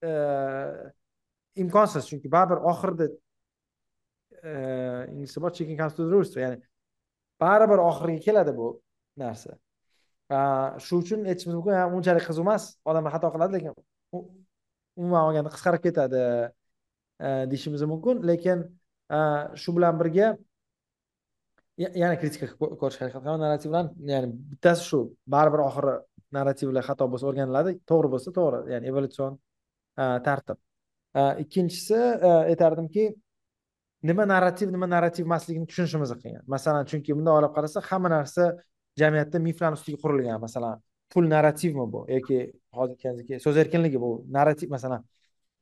[0.02, 3.06] Э, e, imkonsiz chunki baribir oxirida
[4.42, 4.52] e,
[5.12, 6.56] inglizcha bor chicken comes to the rooster ya'ni
[7.40, 8.68] baribir oxiriga keladi bu
[9.22, 9.58] narsa.
[10.84, 13.72] Shu uchun aytishimiz mumkin unchalik qiziq emas odamlar xato qiladi lekin
[15.00, 16.22] umuman olganda qisqarib ketadi
[17.26, 18.22] e, deyishimiz mumkin.
[18.30, 18.64] Lekin
[19.16, 19.18] e,
[19.62, 20.30] shu bilan birga
[22.02, 24.98] yana kritika ko'rishga harakat qilaman narrativlarni ya'ni bittasi shu
[25.34, 25.94] baribir oxiri
[26.36, 29.38] narrativlar xato bo'lsa o'rganiladi to'g'ri bo'lsa to'g'ri ya'ni evolyutsion
[30.26, 30.58] tartib
[31.44, 31.98] ikkinchisi
[32.30, 33.04] aytardimki
[34.10, 38.44] nima narrativ nima narrativ emasligini tushunishimiz qiyin masalan chunki bunday olib qarasa hamma narsa
[38.98, 40.40] jamiyatda miflarni ustiga qurilgan.
[40.40, 40.80] Masalan
[41.12, 42.04] pul narrativmi bu?
[42.16, 42.38] Yoki
[42.78, 44.10] hozir aytganingizdek so'z erkinligi bu.
[44.38, 45.04] Narrativ masalan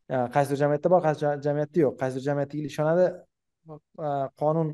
[0.09, 1.95] e, qaysidir jamiyatda bor qaysidir jamiyatda yo'q.
[2.03, 3.07] Qaysidir jamiyatga ishonadi
[4.07, 4.09] e,
[4.43, 4.69] qonun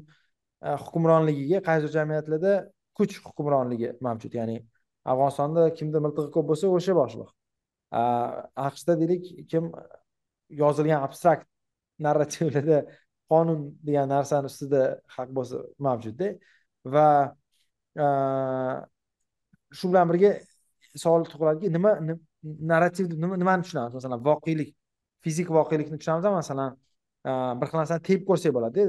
[0.67, 2.53] e, hukmronligiga qaysidir jamiyatlarda
[2.99, 4.33] kuch hukmronligi mavjud.
[4.41, 4.59] Ya'ni
[5.13, 7.31] afg'onistonda kimda miltig'i ko'p bo'lsa o'sha boshliq.
[8.69, 9.65] Aqshda deylik kim
[10.63, 11.47] yozilgan abstrakt
[12.07, 12.79] narrativlarda
[13.31, 14.83] qonun degan narsani ustida
[15.17, 16.29] haq bo'lsa mavjudda
[16.95, 17.09] va
[19.79, 20.31] shu bilan birga
[21.05, 21.93] savol tug'iladiki nima
[22.73, 23.95] narrativ nimani tushunamiz?
[23.99, 24.71] Masalan voqelik
[25.25, 26.71] fizik voqelikni tushunamiz masalan
[27.61, 28.81] bir xil narsani tepib ko'rsak bo'ladi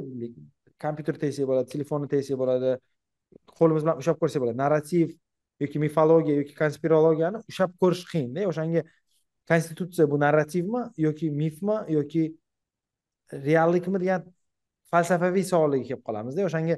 [0.83, 2.71] kompyuter tegsak bo'ladi telefonni tegsak bo'ladi
[3.59, 4.57] qo'limiz bilan ushlab ko'rsak bo'ladi.
[4.63, 5.07] Narrativ
[5.63, 8.83] yoki mifologiya yoki konspirologiyani ushlab ko'rish qiyinda o'shanga
[9.49, 12.23] konstitutsiya bu narrativmi yoki mifmi yoki
[13.47, 14.21] reallikmi degan
[14.91, 16.77] falsafaviy savollarga kelib qolamizda o'shanga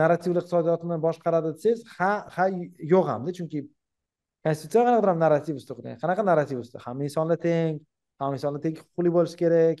[0.00, 2.48] narrativli iqtisodiyotni boshqaradi desangiz ha ha
[2.92, 3.60] yo'q hamda chunki
[4.44, 7.80] konstitutsiya qanaqadir narrativ ustida qanaqa narrativ ustida hamma insonlar teng
[8.20, 9.78] hamma insonlar teng huquqli bo'lishi kerak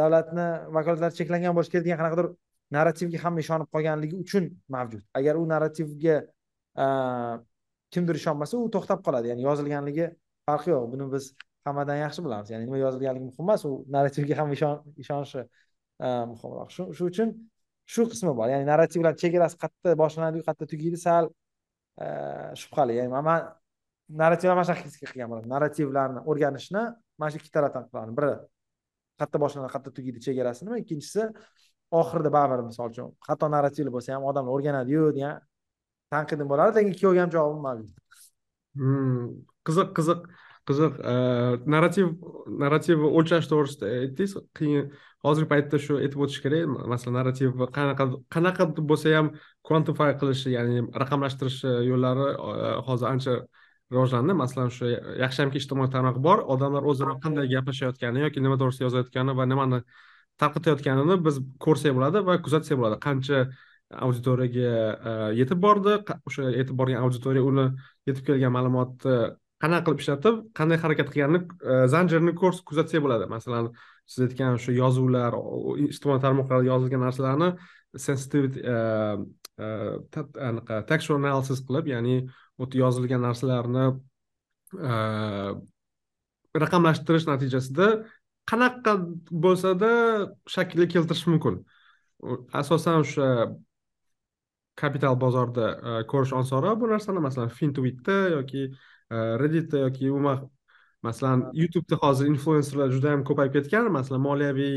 [0.00, 0.46] davlatni
[0.76, 2.28] vakolatlari cheklangan bo'lishi kerak degan qanaqadir
[2.76, 4.44] narrativga hamma ishonib qolganligi uchun
[4.74, 5.02] mavjud.
[5.18, 6.16] Agar u narrativga
[7.94, 9.32] kimdir ishonmasa u to'xtab qoladi.
[9.32, 10.06] Ya'ni yozilganligi
[10.48, 10.84] farqi yo'q.
[10.92, 11.30] Buni biz
[11.66, 12.50] hammadan yaxshi bilamiz.
[12.52, 14.54] Ya'ni nima yozilganligi muhim emas u narrativga hamma
[15.04, 15.42] ishonishi
[16.32, 17.28] muhimroq shu uchun
[17.92, 18.48] shu qismi bor.
[18.54, 21.24] Ya'ni narrativlar chegarasi qayerda boshlanadiyu qayerda tugaydi sal
[22.60, 22.92] shubhali.
[23.00, 23.42] Ya'ni man
[24.22, 25.48] narrativlar mana shunaqa qilgan bo'ladi.
[25.54, 26.82] Narrativlarni o'rganishni
[27.20, 28.34] mana shu ikki tarafdan qilaman biri
[29.20, 31.22] qayerda boshlanadi qayerda tugaydi chegarasi nima ikkinchisi
[31.90, 35.40] oxirida baribir misol uchun xato narrativli bo'lsa ham odamlar o'rganadiyu degan
[36.14, 37.96] tanqidim bo'ladi lekin ikkoviga ham javobim mavjud.
[38.78, 39.24] Hmm,
[39.68, 40.26] qiziq qiziq
[40.68, 40.98] qiziq.
[41.74, 42.10] Narrativ
[42.62, 44.34] narrativ o'lchash to'g'risida aytdingiz.
[44.58, 44.90] Qiyin
[45.26, 49.30] hozirgi paytda shu aytib o'tish kerak masalan narrativ qanaqa qanaqa bo'lsa ham
[49.68, 53.38] quantify qilishi ya'ni raqamlashtirish yo'llari e, hozir ancha
[53.92, 54.36] rivojlandi.
[54.42, 54.92] Masalan shu
[55.24, 59.82] yaxshi hamki ijtimoiy tarmoq bor odamlar o'zaro qanday gaplashayotgani yoki nima to'g'risida yozayotgani va nimani
[60.42, 63.00] tarqatayotganini biz ko'rsak bo'ladi va kuzatsak bo'ladi.
[63.06, 63.42] Qancha
[64.06, 64.72] auditoriyaga
[65.10, 65.94] e, yetib bordi
[66.28, 67.66] o'sha yetib borgan auditoriya uni
[68.08, 69.14] yetib kelgan ma'lumotni
[69.62, 71.40] qanaqa qilib ishlatib qanday harakat qilganini
[71.72, 73.30] e, zanjirini ko'rs kuzatsak bo'ladi.
[73.34, 73.70] Masalan
[74.12, 75.38] siz aytgan o'sha yozuvlar
[75.88, 77.48] ijtimoiy tarmoqlarda yozilgan narsalarni
[78.06, 78.76] sensitivity e,
[80.50, 82.16] anaqa textual analysis qilib ya'ni
[82.84, 83.86] yozilgan narsalarni
[86.62, 87.88] raqamlashtirish natijasida
[88.50, 88.94] qanaqa
[89.44, 89.90] bo'lsada
[90.54, 91.62] shaklga keltirish mumkin.
[92.60, 93.28] Asosan o'sha
[94.78, 98.62] kapital bozorida ko'rish osonroq bu narsani masalan fintwitda yoki
[99.42, 100.46] redditda yoki umuman
[101.02, 104.76] masalan youtubeda hozir influenserlar juda yam ko'payib ketgan masalan moliyaviy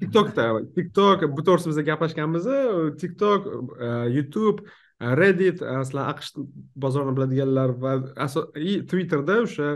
[0.00, 0.46] tiktokda
[0.76, 2.46] tiktok bu to'g'risida biz gaplashganmiz
[3.02, 3.48] tiktok
[4.16, 4.58] youtube
[5.22, 6.28] reddit masalan aqsh
[6.84, 7.92] bozorini biladiganlar va
[8.90, 9.70] twitterda o'sha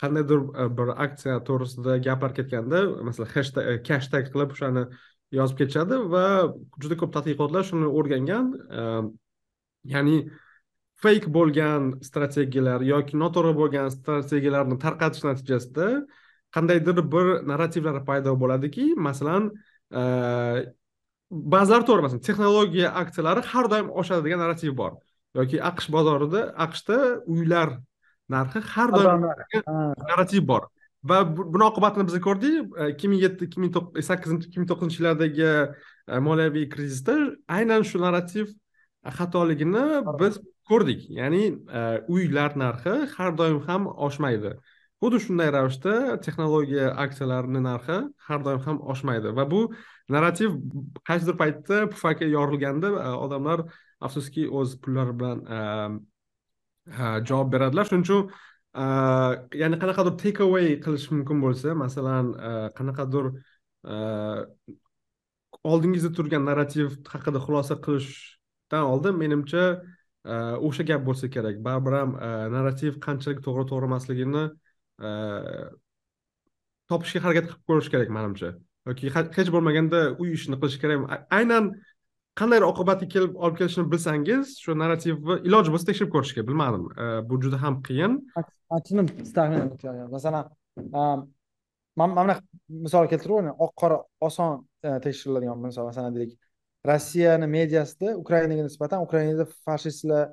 [0.00, 4.84] qandaydir e, bir aksiya to'g'risida gaplar ketganda masalan hashtag e, kashtag qilib o'shani
[5.38, 6.24] yozib ketishadi va
[6.82, 8.46] juda ko'p tadqiqotlar shuni o'rgangan
[8.80, 8.84] e,
[9.94, 10.16] ya'ni
[11.04, 15.88] feyk bo'lgan strategiyalar yoki noto'g'ri bo'lgan strategiyalarni tarqatish natijasida
[16.56, 18.86] qandaydir bir narrativlar paydo bo'ladiki.
[19.08, 19.52] Masalan
[21.54, 24.92] ba'zilari to'g'ri masalan texnologiya aksiyalari har doim oshadi degan narrativ bor
[25.38, 26.96] yoki aqsh bozorida aqshda
[27.34, 27.68] uylar
[28.34, 29.26] narxi har doim
[30.10, 30.68] narrativ bor.
[31.10, 33.76] Va buni oqibatini biz ko'rdik ikki ming yetti ikki ming
[34.08, 37.14] sakkizinchi ikki ming to'qqizinchi yillardagi e, moliyaviy krizisda
[37.56, 38.50] aynan shu narrativ
[39.18, 39.84] xatoligini
[40.20, 40.36] biz
[40.68, 41.06] ko'rdik.
[41.20, 41.42] Ya'ni
[41.78, 41.80] e,
[42.16, 44.52] uylar narxi har doim ham oshmaydi.
[45.00, 49.32] Xuddi shunday ravishda texnologiya aksiyalarini narxi har doim ham oshmaydi.
[49.38, 49.62] Va bu
[50.16, 50.60] narrativ
[51.08, 53.64] qaysidir paytda pufaka yorilganda e, odamlar
[54.04, 56.00] afsuski o'z pullari bilan
[57.28, 57.84] javob beradilar.
[57.88, 58.22] Shuning uchun
[59.62, 62.26] ya'ni qanaqadir take away qilish mumkin bo'lsa masalan
[62.78, 63.24] qanaqadir
[65.70, 69.64] oldingizda turgan narrativ haqida xulosa qilishdan oldin menimcha
[70.68, 71.56] o'sha gap bo'lsa kerak.
[71.66, 72.10] Baribir ham
[72.56, 74.44] narrativ qanchalik to'g'ri to'g'ri emasligini
[76.90, 78.50] topishga harakat qilib ko'rish kerak manimcha.
[78.88, 80.98] Yoki hech bo'lmaganda uy ishini qilish kerak.
[81.38, 81.64] Aynan
[82.40, 86.84] qanday oqibatga kelib olib kelishini bilsangiz shu narrativni iloji bo'lsa tekshirib ko'rish kerak bilmadim.
[87.28, 88.12] Bu juda ham qiyin.
[90.16, 90.44] Masalan
[91.96, 92.34] mana mana
[92.68, 95.84] misol keltiraver oq qora oson e, tekshiriladigan misol.
[95.90, 96.38] Masalan deylik
[96.90, 100.30] rossiyani mediasida ukrainaga nisbatan ukrainada fashistlar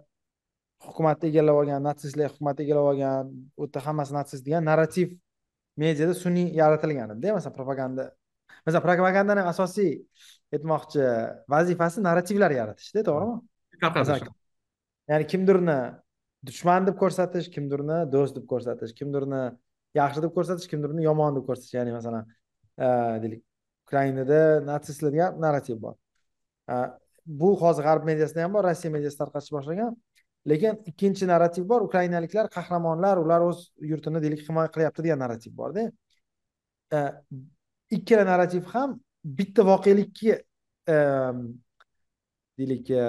[0.88, 5.18] hukumatni egallab olgan natsistlar hukumatni egallab olgan u yerda hammasi natsist degan narrativ
[5.84, 8.04] mediada sun'iy yaratilgan edida masalan propaganda.
[8.66, 9.92] Masalan propagandani asosiy
[10.56, 11.04] aytmoqchi
[11.54, 13.36] vazifasi narrativlar yaratishda to'g'rimi?
[15.12, 15.78] Ya'ni kimdirni
[16.48, 19.44] dushman deb ko'rsatish kimdirni do'st deb ko'rsatish kimdirni
[20.00, 21.76] yaxshi deb ko'rsatish kimdirni yomon deb ko'rsatish.
[21.80, 22.24] Ya'ni masalan
[23.24, 23.42] deylik
[23.88, 25.96] ukrainada natsistlar degan narrativ bor.
[27.40, 29.96] Bu hozir g'arb mediasida ham bor rossiya mediasida tarqatishni boshlagan.
[30.52, 33.60] Lekin ikkinchi narrativ bor ukrainaliklar qahramonlar ular o'z
[33.92, 35.84] yurtini deylik himoya qilyapti degan narrativ borda.
[37.98, 39.00] Ikkala narrativ ham
[39.38, 40.38] bitta voqelikka
[40.94, 41.42] ehm,
[42.58, 43.04] deylik e,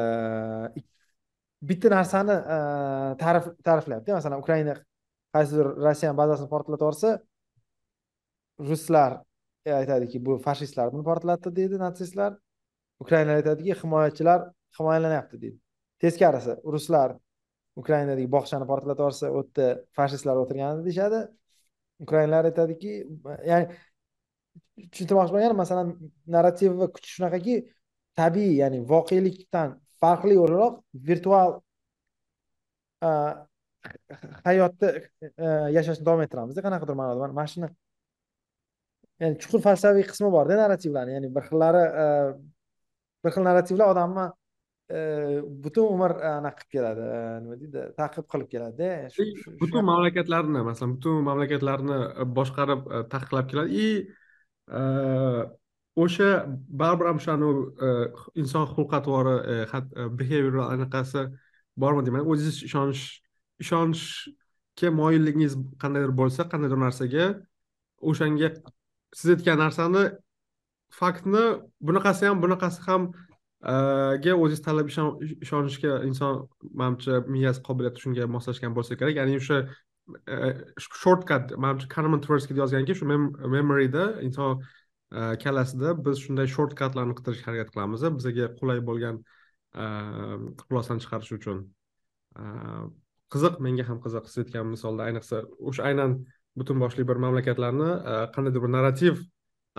[1.71, 2.59] bitta narsani e,
[3.23, 4.75] ta'rif ta'riflayapti masalan ukraina
[5.35, 7.11] qaysidir rossiyani bazasini portlatib yuborsa
[8.71, 9.23] ruslar
[9.65, 12.37] e, aytadiki bu fashistlar buni portlatdi deydi natsistlar.
[13.01, 14.41] Ukrainalar aytadiki himoyachilar
[14.79, 15.59] himoyalanyapti deydi.
[16.03, 17.17] Teskarisi ruslar
[17.77, 21.21] ukrainadagi bog'chani portlatib yuborsa u yerda fashistlar o'tirgan deyishadi.
[22.07, 22.93] Ukrainalar aytadiki
[23.51, 23.67] ya'ni
[24.93, 25.89] tushuntirmoqchi bo'lganim masalan
[26.35, 27.55] narrativ va kuch shunaqaki
[28.21, 29.69] tabiiy ya'ni voqelikdan
[30.03, 30.75] farqli o'laroq
[31.09, 31.51] virtual
[34.47, 34.89] hayotda
[35.77, 37.69] yashashni davom ettiramizda qanaqadir ma'noda mana shuni
[39.23, 41.85] ya'ni chuqur falsafiy qismi borda narrativlarni ya'ni bir xillari
[43.25, 44.27] bir xil narrativlar odamni
[45.65, 47.09] butun umr anaqa qilib keladi
[47.45, 48.89] nima deydi taqib qilib keladida.
[49.63, 51.99] Butun mamlakatlarni masalan butun mamlakatlarni
[52.39, 52.81] boshqarib
[53.13, 53.69] taqiqlab keladi.
[53.85, 53.87] И
[54.69, 55.49] Э,
[55.99, 56.47] o'sha
[56.81, 57.49] baribir ham o'shani
[57.87, 57.89] e,
[58.41, 61.25] inson xulq atvori e, e, behavioral anaqasi
[61.83, 63.05] bormi deyman o'zingiz ishonish
[63.65, 67.27] ishonishga moyilligingiz qandaydir bo'lsa qandaydir narsaga
[68.11, 68.51] o'shanga
[69.19, 70.05] siz aytgan narsani
[71.01, 71.45] faktni
[71.89, 73.11] bunaqasi ham bunaqasi ham
[74.25, 74.95] ga o'zingiz tanlab
[75.47, 76.35] ishonishga inson
[76.81, 79.15] manimcha miyasi qobiliyati shunga moslashgan bo'lsa kerak.
[79.21, 79.59] Ya'ni o'sha
[80.79, 83.09] shortcut manimcha karman tversky yozganki shu
[83.57, 84.63] memoryda inson
[85.13, 89.21] e, kallasida biz shunday shortkatlarni qidirishga harakat qilamiz bizga qulay bo'lgan
[89.83, 89.85] e,
[90.65, 91.63] xulosani chiqarish uchun.
[92.43, 92.45] E,
[93.35, 95.09] qiziq menga ham qiziq siz aytgan misolda.
[95.11, 96.19] Ayniqsa o'sha aynan
[96.61, 97.91] butun boshli bir mamlakatlarni
[98.35, 99.23] qandaydir bir narrativ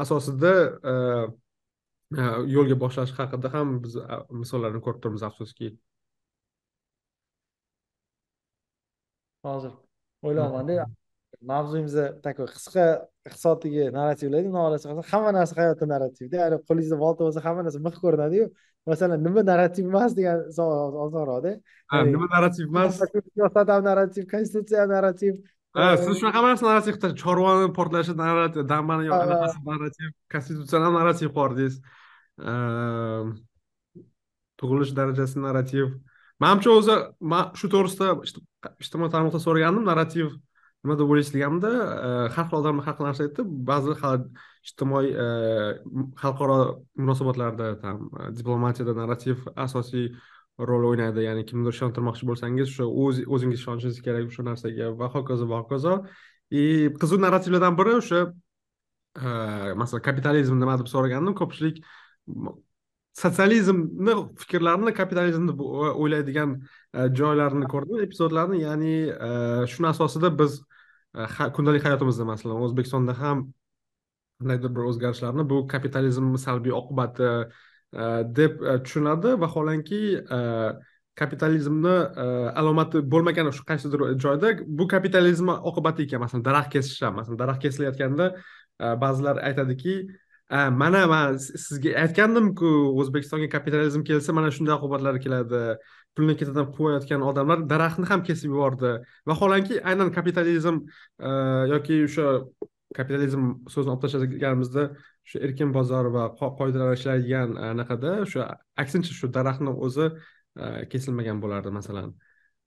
[0.04, 0.54] asosida
[2.56, 3.98] yo'lga boshlash haqida ham biz
[4.44, 5.76] misollarni ko'rib turibmiz afsuski.
[9.44, 9.72] Hozir
[10.26, 10.86] o'ylayapmanda
[11.52, 12.86] mavzuyimizni такой qisqa
[13.28, 16.36] iqtisodiy narrativlar xudoga xohlasa hamma narsa hayotda narrativda.
[16.44, 18.50] Ya'ni qo'lingizda bolta bo'lsa hamma narsa mix ko'rinadiyu.
[18.90, 21.52] Masalan nima narrativ emas degan savol osonroqda
[21.92, 23.00] ha nima narrativ emas?
[23.36, 25.34] siyosat ham narrativ konstitutsiya ham narrativ.
[25.78, 26.94] Ha siz shunaqa narsa narrativ
[27.24, 31.76] chorvani portlashi narrativ dambani anaqasi narrativ konstitutsiya ham narrativ qildingiz
[34.60, 35.86] tug'ilish darajasi narrativ
[36.44, 36.96] manimcha o'zi
[37.34, 38.14] man shu to'g'risida
[38.84, 40.38] ijtimoiy tarmoqda so'ragandim narrativ
[40.84, 43.46] nima deb o'ylaysiz deganimda eh, har xil odamlar har xil narsa aytdi.
[43.70, 43.96] Ba'zi
[44.68, 45.72] ijtimoiy eh,
[46.22, 46.60] xalqaro
[47.02, 50.08] munosabatlarda там eh, diplomatiyada narrativ asosiy
[50.70, 51.26] rol o'ynaydi.
[51.28, 52.88] Ya'ni kimnidir ishontirmoqchi bo'lsangiz o'sha
[53.36, 55.96] o'zingiz ishonishingiz kerak o'sha narsaga va hokazo va hokazo.
[56.62, 56.64] И
[57.02, 58.24] qiziq narrativlardan biri o'sha
[59.82, 61.84] masalan kapitalizm nima deb so'ragandim ko'pchilik
[63.20, 65.54] sotsializmni fikrlarini kapitalizmni
[66.04, 66.56] o'ylaydigan
[66.94, 68.04] e, joylarini ko'rdim.
[68.06, 69.32] Epizodlarni ya'ni e,
[69.72, 70.60] shuni asosida biz
[71.16, 73.48] e, kundalik hayotimizda masalan o'zbekistonda ham
[74.40, 77.34] qandaydir bir o'zgarishlarni bu kapitalizmni salbiy oqibati
[78.40, 79.34] deb tushunadi.
[79.42, 80.00] Vaholanki
[81.20, 81.96] kapitalizmni
[82.62, 86.24] alomati bo'lmagan shu qaysidir joyda bu kapitalizmni oqibati ekan.
[86.24, 88.30] Masalan daraxt kesish ham masalan daraxt kesilayotganda
[89.04, 89.96] ba'zilar aytadiki
[90.50, 92.70] mana man sizga aytgandimku
[93.02, 95.62] o'zbekistonga kapitalizm kelsa mana shunday oqibatlar keladi.
[96.18, 98.96] Pulni ketidan quvayotgan odamlar daraxtni ham kesib yubordi.
[99.30, 100.82] Vaholanki aynan kapitalizm
[101.20, 101.30] e,
[101.74, 102.26] yoki o'sha
[102.98, 103.44] kapitalizm
[103.74, 104.88] so'zini olib tashlaganimizda
[105.30, 108.50] shu erkin bozor va qoidalar ishlaydigan e, anaqada o'sha
[108.84, 112.10] aksincha shu daraxtni o'zi e, kesilmagan bo'lardi masalan.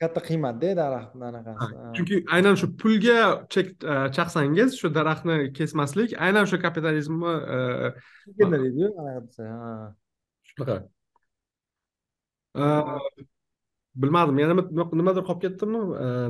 [0.03, 1.73] Katta qiymatda daraxtni anaqasi.
[1.97, 3.19] Chunki aynan shu pulga
[3.55, 3.67] chek
[4.17, 7.35] chaqsangiz shu daraxtni kesmaslik aynan shu kapitalizmni
[8.39, 9.45] deydiyu anaqa desa
[10.49, 10.77] shunaqa.
[14.03, 14.55] Bilmadim yana
[15.01, 15.81] nimadir qolib ketdimi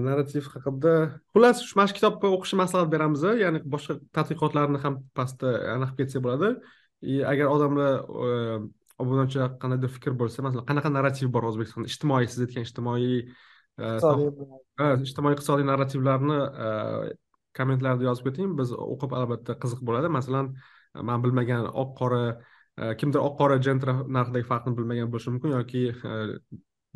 [0.06, 0.94] narrativ haqida?
[1.32, 6.48] Xullas mana shu kitobni o'qishni maslahat beramiz ya'ni boshqa tadqiqotlarni ham pastda aniqib ketsak bo'ladi.
[7.12, 7.94] И agar odamlar
[9.02, 11.86] obunachilar qandaydir fikr bo'lsa masalan qanaqa narrativ bor o'zbekistonda?
[11.92, 13.16] Ijtimoiy siz aytgan ijtimoiy
[13.78, 16.38] ijtimoiy iqtisodiy narrativlarni
[17.56, 20.10] kommentlarda yozib keting biz o'qib albatta qiziq bo'ladi.
[20.12, 20.52] Masalan
[21.08, 22.22] man bilmagan oq qora
[23.00, 25.82] kimdir oq qora gentra narxidagi farqni bilmagan bo'lishi mumkin yoki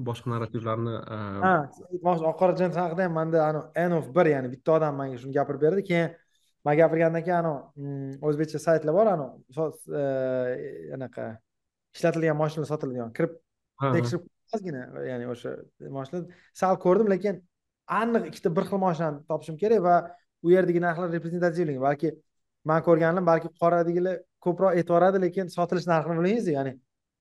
[0.09, 0.95] boshqa narrativlarni
[1.47, 1.55] ha
[1.93, 3.49] aytmoqchi oq qora jins haqida ham manda
[3.89, 5.83] n of bir ya'ni bitta odam manga shuni gapirib berdi.
[5.91, 6.15] Keyin
[6.65, 9.35] man gapirgandan keyin anavi mm, o'zbekcha saytlar bor anavi
[10.97, 11.27] anaqa
[11.97, 13.37] ishlatilgan moshinalar sotiladigan kirib
[13.97, 14.25] tekshirib
[14.55, 15.57] ozgina ya'ni o'sha
[15.97, 16.23] moshina.
[16.61, 17.43] Sal ko'rdim lekin
[18.01, 19.97] aniq ikkita bir xil moshinani topishim kerak va
[20.43, 22.13] u yerdagi narxlar reprezentativligi balki
[22.71, 24.17] man ko'rganim balki qoradagilar
[24.47, 26.73] ko'proq aytib lekin sotilish narxini bilmaysiz ya'ni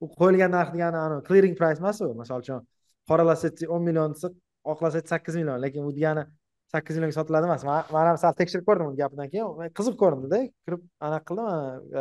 [0.04, 2.66] u qo'yilgan narx degani anavi clearing price emas u misol uchun
[3.10, 4.32] qora lasetti o'n million desa
[4.72, 6.26] oq lasetti sakkiz million lekin u degani
[6.74, 7.64] sakkiz millionga sotiladi emas.
[7.68, 9.72] Man ham sal tekshirib ko'rdim uni gapidan keyin.
[9.80, 11.48] Qiziq ko'rindida kirib anaqa qildim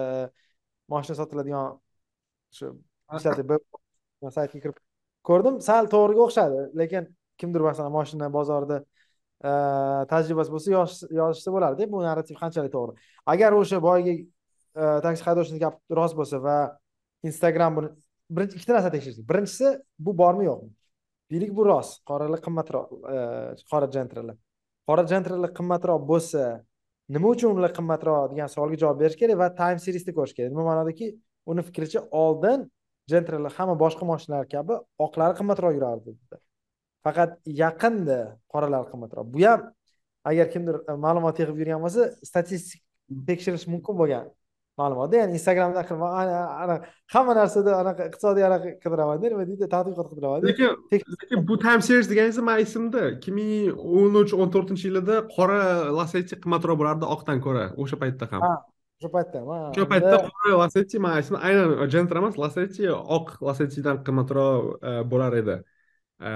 [0.00, 0.02] e,
[0.94, 1.78] moshina sotiladigan
[2.58, 2.72] shu
[3.20, 4.83] saytga kirib
[5.28, 6.60] ko'rdim sal to'g'riga o'xshadi.
[6.80, 7.08] Lekin
[7.40, 8.78] kimdir masalan moshina bozorida
[9.48, 9.52] e,
[10.12, 10.68] tajribasi bo'lsa
[11.20, 11.88] yozishsa bo'lardi.
[11.92, 12.96] Bu narrativ qanchalik to'g'ri?
[13.34, 16.56] Agar o'sha boyagi e, taksi haydovchini gapi rost bo'lsa va
[17.28, 17.92] instagram buni
[18.36, 20.70] birinchi ikkita narsa tekshirdik birinchisi bu bormi yo'qmi?
[21.32, 22.02] Deylik bu rost.
[22.08, 23.18] Qoralar qimmatroq e,
[23.70, 24.36] qora jentralar
[24.88, 26.42] qora jentralar qimmatroq bo'lsa
[27.14, 30.52] nima uchun ular qimmatroq degan savolga javob berish kerak va time seriesni ko'rish kerak.
[30.54, 31.10] Nima ma'nodaki?
[31.52, 32.68] Uni fikricha oldin
[33.12, 34.74] jentralar hamma boshqa mashinalar kabi
[35.06, 36.10] oqlari qimmatroq yurardi
[37.04, 37.30] faqat
[37.62, 38.18] yaqinda
[38.52, 39.26] qoralar qimmatroq.
[39.34, 39.60] Bu ham
[40.30, 42.80] agar kimdir ma'lumot yig'ib yurgan bo'lsa statistik
[43.28, 44.26] tekshirish mumkin bo'lgan
[44.80, 45.80] ma'lumotda ya'ni instagramda
[46.20, 46.74] ana
[47.14, 52.08] hamma narsada anaqa iqtisodiy anaqa qidiramanda nima deydi tadqiqot qidiramanda lekin lekin bu time series
[52.12, 53.52] deganingiz mani esimda ikki ming
[53.98, 55.60] o'n uch o'n to'rtinchi yilida qora
[55.98, 58.42] lasetti qimmatroq bo'lardi oqdan ko'ra o'sha paytda ham
[59.04, 64.70] o'sha paytda o'sha paytda qora lasetti mani esimda aynan gentra emas lasetti oq lasettidan qimmatroq
[64.90, 65.56] e, bo'lar edi
[66.30, 66.32] e,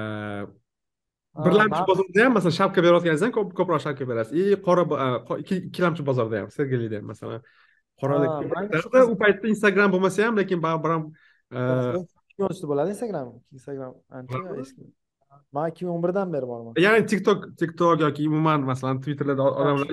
[1.46, 6.44] birlamchi bozorda ham masalan shapka berayotganingizda ham ko'proq shapka berasiz и qora e, ikkilamchi bozorda
[6.44, 7.42] ham sergelida ham masalan
[8.00, 11.04] qoralik u paytda instagram bo'lmasa ham lekin baribir ham
[12.52, 14.84] ikki bo'ladi instagram instagram ancha eski
[15.52, 19.88] man ikki ming o'n birdan beri borman ya'ni tiktok tiktok yoki umuman masalan twitterlarda odamlar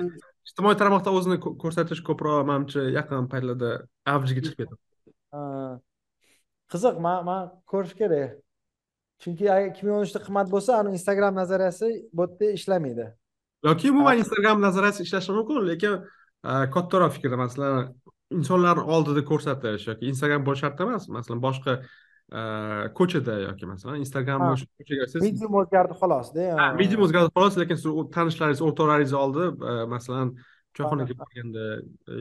[0.46, 3.70] ijtimoiy tarmoqda o'zini ko'rsatish ko'proq manimcha yaqin paytlarda
[4.14, 4.76] avjiga chiqib ketdi
[6.72, 8.36] qiziq man man ko'rish kerak
[9.22, 13.06] chunki agar ikki ming o'n uchda qimmat bo'lsa ani instagram nazariyasi bu yerda ishlamaydi
[13.68, 15.94] yoki umuman instagram nazariyasi ishlashi mumkin lekin
[16.74, 17.94] kattaroq fikrda masalan
[18.38, 21.78] insonlarni oldida ko'rsatish yoki instagram bo'lishi shart emas masalan boshqa
[22.98, 29.14] ko'chada yoki masalan instagram ko'chaga medium o'zgardi xolosda medium o'zgardi xolos lekin siz tanishlaringiz o'rtoqlaringiz
[29.14, 30.34] oldida masalan
[30.74, 31.66] choyxonaga borganda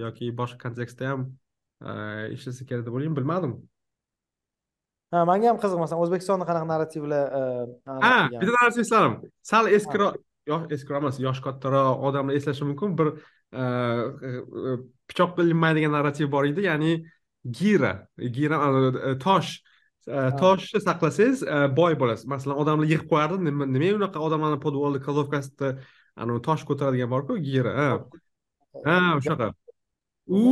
[0.06, 1.26] yoki boshqa kontekstda ham
[2.36, 3.58] ishlasa kerak deb o'ylayman bilmadim.
[5.12, 7.26] Ha manga ham qiziq masalan o'zbekistonda qanaqa narrativlar
[8.06, 9.20] ha bitta narsa esladim.
[9.42, 10.22] Sal eskiroq
[10.78, 12.94] eskiroq emas yoshi kattaroq odamlar eslashi mumkin.
[13.00, 13.08] Bir
[15.10, 17.00] pichoq ilinmaydigan narrativ bor edi ya'ni
[17.60, 17.96] gira.
[18.38, 19.58] Gira e, tosh.
[19.58, 19.75] e,
[20.06, 21.44] toshni saqlasangiz
[21.78, 25.76] boy bo'lasiz masalan odamlar yig'ib qo'yardi nima unaqa odamlarni podvolni kladovkasida
[26.16, 27.74] anavi tosh ko'taradigan borku gira
[28.86, 29.52] ha o'shaqa
[30.28, 30.44] u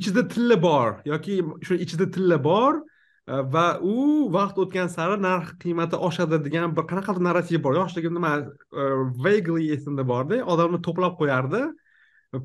[0.00, 2.82] ichida tilla bor yoki shu ichida tilla bor
[3.26, 8.48] va u vaqt o'tgan sari narx qiymati oshadi degan bir qanaqadir narrativ bor yoshligimda man
[9.26, 11.62] vaguely esimda borda odamlar to'plab qo'yardi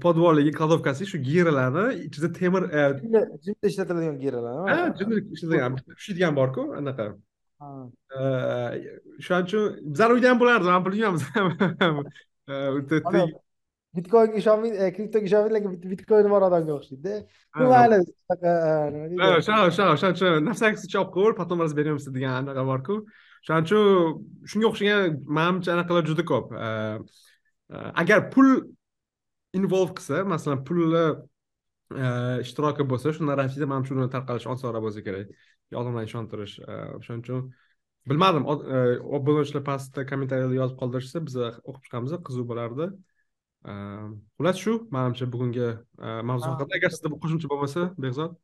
[0.05, 2.63] podvoligi kladovkasi shu giralarni ichida temir
[3.45, 7.05] jimda ishlatiladigan giralar ha jimda ishlatilgan tushadigan borku anaqa
[9.25, 9.63] shuning uchun
[9.93, 11.17] bizani uyda ham bo'lardi man bilmayman
[13.97, 17.13] bitkoinga ishonmaydi kriptoga ishonmaydi lekin bitkoini bor odamga o'xshaydida
[17.73, 17.97] mayli
[19.37, 22.95] o'sha o'sha o'shaning uchun nafsangizni chop ko'r потом разберемся degan anaqa borku
[23.41, 23.83] o'shaning uchun
[24.51, 25.01] shunga o'xshagan
[25.37, 26.47] manimcha anaqalar juda ko'p
[28.03, 28.47] agar pul
[29.53, 31.05] involve qilsa masalan pulni
[32.03, 32.07] e,
[32.43, 35.31] ishtiroki bo'lsa shu narrativda mana shuni tarqalish osonroq bo'lsa kerak.
[35.81, 37.47] Odamlarni ishontirish e, o'shaning uchun
[38.09, 38.45] bilmadim.
[38.49, 38.81] E,
[39.19, 42.91] obunachilar pastda kommentariyalar yozib qoldirishsa biz o'qib chiqamiz qiziq bo'lardi.
[44.39, 45.67] Xullas shu manimcha bugungi
[46.29, 48.37] mavzu haqida agar sizda qo'shimcha bo'lmasa behzod?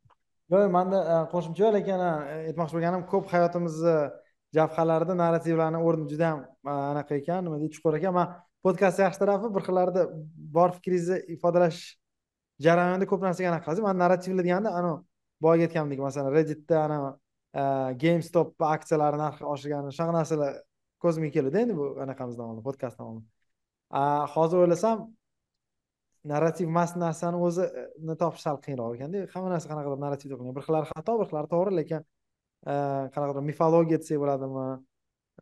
[0.53, 0.99] Yo'q manda
[1.33, 3.95] qo'shimcha yo'q lekin aytmoqchi bo'lganim ko'p hayotimizni
[4.57, 6.41] jabhalarida narrativlarni o'rni juda ham
[6.73, 8.13] anaqa ekan nima deydi chuqur ekan.
[8.17, 8.27] Man
[8.65, 10.01] podkastni yaxshi tarafi bir xillarda
[10.57, 11.81] bor fikringizni ifodalash
[12.65, 13.83] jarayonida ko'p narsaga anaqa qilasiz.
[13.87, 14.97] Man narrativli deganda anavi
[15.45, 16.99] boyagi aytganimdek masalan redditda ana
[17.59, 17.63] e,
[18.03, 20.57] gamestop aksiyalari narxi oshirgani shunaqa narsalar
[21.03, 23.25] ko'zimga keluvdi endi bu anaqamizdan oldin podkastdan oldin
[24.35, 25.05] hozir o'ylasam
[26.33, 29.25] narrativ emas narsani o'zini topish sal qiyinroq ekanda.
[29.33, 32.01] Hamma narsa qanaqadir narrativ qilingan bir xillari xato bir xillari to'g'ri lekin
[32.71, 32.75] e,
[33.15, 34.67] qanaqadir mifologiya desak bo'ladimi?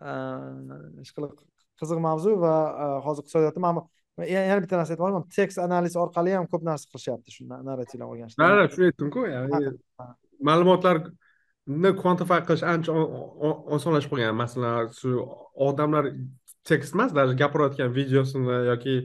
[0.10, 0.12] E,
[1.06, 2.56] Ishqilib qiziq mavzu va
[3.06, 3.82] hozir iqtisodiyotda man
[4.30, 8.40] yana bitta narsa aytib o'taman tekst analiz orqali ham ko'p narsa qilishyapti shu narrativlarni o'rganishda.
[8.46, 9.22] Ha shuni aytdimku
[10.50, 12.92] ma'lumotlarni kvantify qilish ancha
[13.78, 14.38] osonlashib qolgan.
[14.44, 15.10] Masalan shu
[15.68, 16.12] odamlar
[16.70, 18.96] tekst emas даже gapirayotgan videosini yoki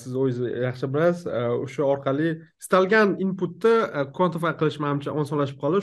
[0.00, 1.26] siz o'zingiz yaxshi bilasiz
[1.64, 2.28] o'sha orqali
[2.62, 3.74] istalgan inputni
[4.16, 5.80] kvantify qilish manimcha osonlashib qoldi.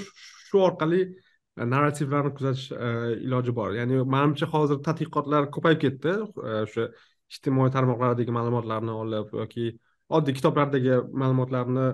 [0.47, 1.01] Shu orqali
[1.57, 2.89] E, narrativlarni kuzatish e,
[3.25, 3.73] iloji bor.
[3.75, 6.13] Ya'ni manimcha hozir tadqiqotlar ko'payib ketdi.
[6.49, 6.85] E, o'sha
[7.31, 9.65] ijtimoiy tarmoqlardagi ma'lumotlarni olib yoki
[10.17, 11.87] oddiy kitoblardagi ma'lumotlarni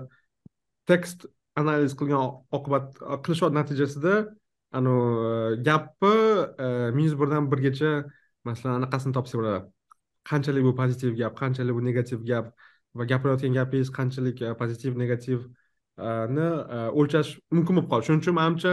[0.90, 1.26] tekst
[1.60, 2.22] analiz qilgan
[2.58, 4.14] oqibat qilish natijasida
[4.78, 6.14] anavi gapni
[6.98, 7.92] minus birdan birgacha
[8.48, 9.60] masalan anaqasini topsa bo'ladi.
[10.30, 12.46] Qanchalik bu pozitiv gap qanchalik bu negativ gap
[12.98, 16.48] va gapirayotgan gapingiz qanchalik pozitiv negativni
[17.00, 18.08] o'lchash mumkin bo'lib qoldi.
[18.08, 18.72] Shuning uchun manimcha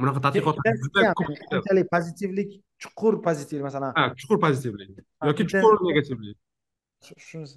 [0.00, 2.50] bunaqa tadqiqotlar juda ko'p qanchalik pozitivlik
[2.82, 3.92] chuqur pozitiv masalan.
[3.98, 4.88] Ha chuqur pozitivlik
[5.28, 6.36] yoki chuqur negativlik.
[7.28, 7.56] Shunisi.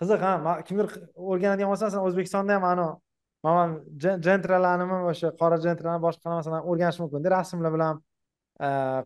[0.00, 0.86] Qiziq ha kimdir
[1.30, 2.94] o'rganadigan bo'lsa masalan o'zbekistonda ham anavi
[3.46, 3.68] man
[4.26, 7.94] jentralarnimi o'sha qora jentralarni boshqa masalan o'rganish mumkinda rasmlar bilan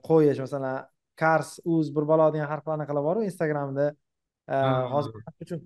[0.09, 0.77] qo'yish masalan
[1.23, 3.87] kars uz bir balo degan har xil anaqalar boru instagramda
[4.95, 5.13] hozir
[5.45, 5.61] uchun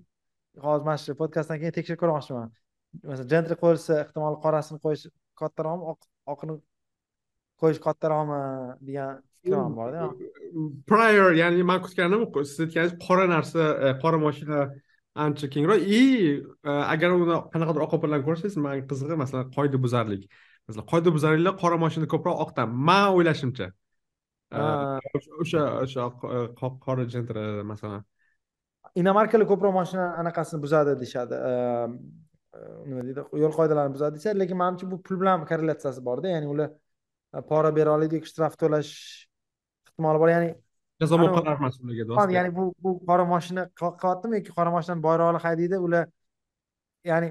[0.65, 2.49] hozir mana shu podkastdan keyin tekshirib ko'rmoqchiman.
[3.11, 5.03] Masalan jentri qo'yilsa ehtimol qorasini qo'yish
[5.41, 5.83] kattaroqmi
[6.33, 6.55] oqini
[7.61, 8.39] qo'yish kattaroqmi
[8.87, 10.09] degan fikrim ham borda.
[10.91, 14.59] Prior ya'ni man kutganim siz aytganingiz qora narsa e, qora mashina
[15.25, 15.79] ancha kengroq.
[15.99, 16.01] И
[16.69, 20.27] e, agar uni qanaqadir oqib bilan ko'rsangiz manga qizig'i masalan qoidabuzarlik.
[20.67, 23.71] Masalan qoidabuzarliklar qora mashina ko'proq oqdan man o'ylashimcha.
[24.51, 24.59] E,
[25.43, 26.09] o'sha o'sha
[26.85, 28.03] qora jentra masalan.
[29.01, 31.35] Inomarkalar ko'proq mashina anaqasini buzadi deyishadi
[32.89, 36.69] nima deydi yo'l qoidalarini buzadi deyishadi lekin manimcha bu pul bilan korrelyatsiyasi borda ya'ni ular
[37.49, 38.91] pora bera oladi shtraf to'lash
[39.87, 40.49] ehtimoli bor ya'ni
[41.01, 45.41] jazo muqarrar emas ularga do'st ya'ni bu bu qora mashina qilyaptimi yoki qora mashinani boyroqli
[45.45, 46.05] haydaydi ular
[47.11, 47.29] ya'ni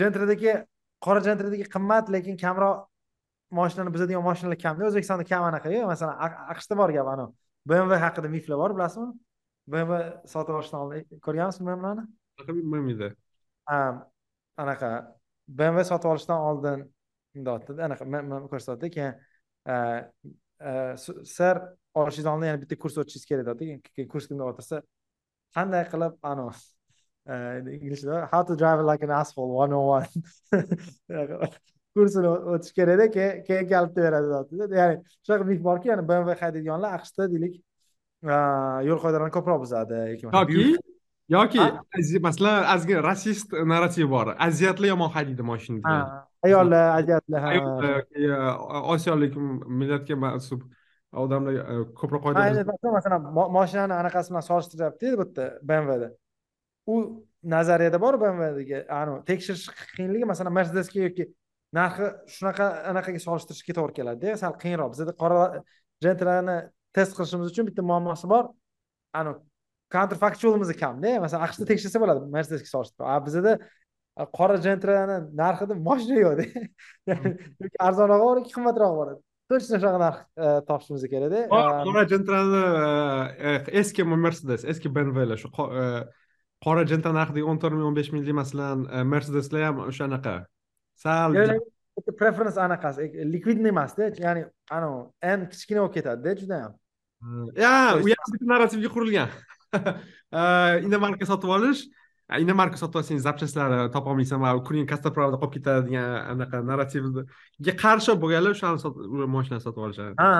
[0.00, 0.52] jentradagi
[1.06, 2.78] qora jentradagi qimmat lekin kamroq
[3.60, 6.16] mashinani buzadigan mashinalar kamda o'zbekistonda kam anaqa masalan
[6.54, 7.32] aqshda bor gap anavi
[7.68, 9.10] bmw haqida miflar bor bilasizmi
[9.72, 9.92] bmw
[10.32, 12.04] sotib olishdan oldin ko'rganmisizmi bmwni
[12.72, 13.08] bilmaydi
[14.58, 14.90] anaqa
[15.48, 16.84] bmw sotib olishdan oldin
[17.34, 19.14] bunday anaqa ko'rsatdi keyin
[19.66, 19.74] e,
[20.68, 20.72] e,
[21.36, 21.62] sir
[21.94, 24.82] olishingiz oldin yana bitta kurs o'tishingiz kerak deyapti keyin kurs deb o'tirsa
[25.56, 26.62] qanday qilib anavi
[27.32, 27.34] e,
[27.78, 30.08] inglizchada how to drive like an asshole one on one.
[31.96, 36.96] Kursini o'tish kerakda keyin keyin kaliti beradi deyapti ya'ni shunaqa mif borki ya'ni bmw haydaydiganlar
[37.00, 37.60] aqshda deylik
[38.88, 40.00] yo'l qoidalarini ko'proq buzadi.
[40.14, 40.91] Yoki
[41.34, 41.60] yoki
[42.26, 44.34] masalan ozgina rasist narrativ bor.
[44.48, 46.06] Aziyatli yomon haydaydi moshina degan
[46.46, 48.30] ayollar aziyatli yoki
[48.94, 49.36] osiyolik
[49.80, 50.64] millatga mansub
[51.24, 52.64] odamlar e, ko'proq qoida
[52.98, 53.28] masalan
[53.58, 56.08] moshinani anaqasi bilan solishtiryapti bu yerda bmvda
[56.86, 56.96] u
[57.54, 61.28] nazariyada bor bmvdagi anavi tekshirish qiyinligi masalan mercedesga yoki
[61.78, 64.92] narxi shunaqa anaqaga solishtirishga to'g'ri keladida sal qiyinroq.
[64.94, 65.44] Bizada qora
[66.04, 66.58] jentrani
[66.96, 68.50] test qilishimiz uchun bitta muammosi bor.
[69.20, 69.40] Anavi
[69.94, 72.28] counterfactualimiz kamda masalan aqshda tekshirsa bo'ladi.
[72.36, 73.58] Mercedesga solishtirib a bizada
[74.36, 76.44] qora jentrani narxida moshina yo'qda
[77.62, 79.12] yoki arzonroq bor yoki qimmatroq bor
[79.52, 81.44] точно shunaqa narx e, topishimiz kerakda
[81.88, 82.62] qora jentrani
[83.50, 85.48] e, eski mercedes eski bmwlar shu
[85.82, 85.86] e,
[86.66, 88.84] qora jentra narxidagi o'n to'rt ming o'n besh minglik masalan
[89.14, 90.36] mercedeslar ham o'shanaqa
[91.04, 91.40] sal
[92.20, 94.44] preference anaqasi likvidniy emasda ya'ni
[94.76, 96.72] anavi n kichkina bo'lib ketadida judayam.
[97.56, 99.34] Ya u ham narrativga qurilgan
[100.86, 101.82] inomarka sotib olish
[102.40, 108.56] inomarka sotib olsang запчастьлari topolmaysan va kuning kastapravda qolib ketadi degan anaqa narrativga qarshi bo'lganlar
[108.56, 110.30] o'shani mashina sotib olishadi ha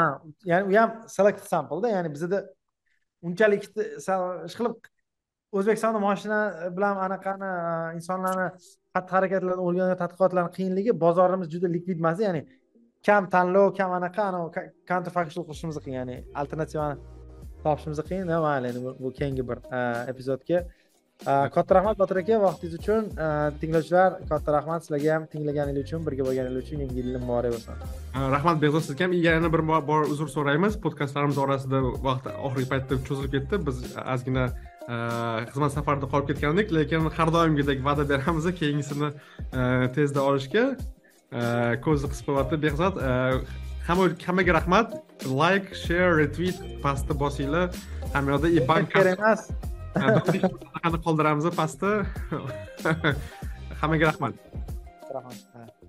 [0.50, 2.42] ya'ni u ham select sampleda ya'ni bizada
[3.28, 4.74] unchalik ishqilib
[5.58, 6.40] o'zbekistonda moshina
[6.76, 7.50] bilan anaqani
[7.98, 8.48] insonlarni
[8.94, 12.42] xatti harakatlarni o'rgangan tadqiqotlarni qiyinligi bozorimiz juda likvid emas ya'ni
[13.06, 17.11] kam tanlov kam anaqa anavi counterfactual qilishimiz qiyin ya'ni alternativani
[17.64, 19.58] topishimiz qiyin mayli endi bu keyingi bir
[20.12, 20.64] epizodga.
[21.54, 23.02] Katta rahmat botir aka vaqtingiz uchun.
[23.60, 27.74] Tinglovchilar katta rahmat sizlarga ham tinglaganingiz uchun birga bo'lganingiz uchun yangi yilni muborak bo'lsin.
[28.34, 29.12] Rahmat behzod sizga ham.
[29.28, 30.80] Yana bir bor uzr so'raymiz.
[30.84, 33.60] Podkastlarimiz orasida vaqt oxirgi paytda cho'zilib ketdi.
[33.68, 33.76] Biz
[34.14, 34.44] ozgina
[35.52, 39.08] xizmat safarida qolib ketgandik lekin har doimgidek va'da beramiz keyingisini
[39.96, 40.64] tezda olishga.
[41.86, 42.56] Ko'zni qisib qo'yyapti
[43.86, 44.88] behzod hammaga rahmat.
[45.24, 47.68] Layk share retweet pastda bosinglar.
[48.14, 49.50] Hamma yoqda iban kerak emas.
[51.04, 52.06] Qoldiramiz pastda
[53.80, 54.34] hammaga rahmat.
[55.14, 55.81] Rahmat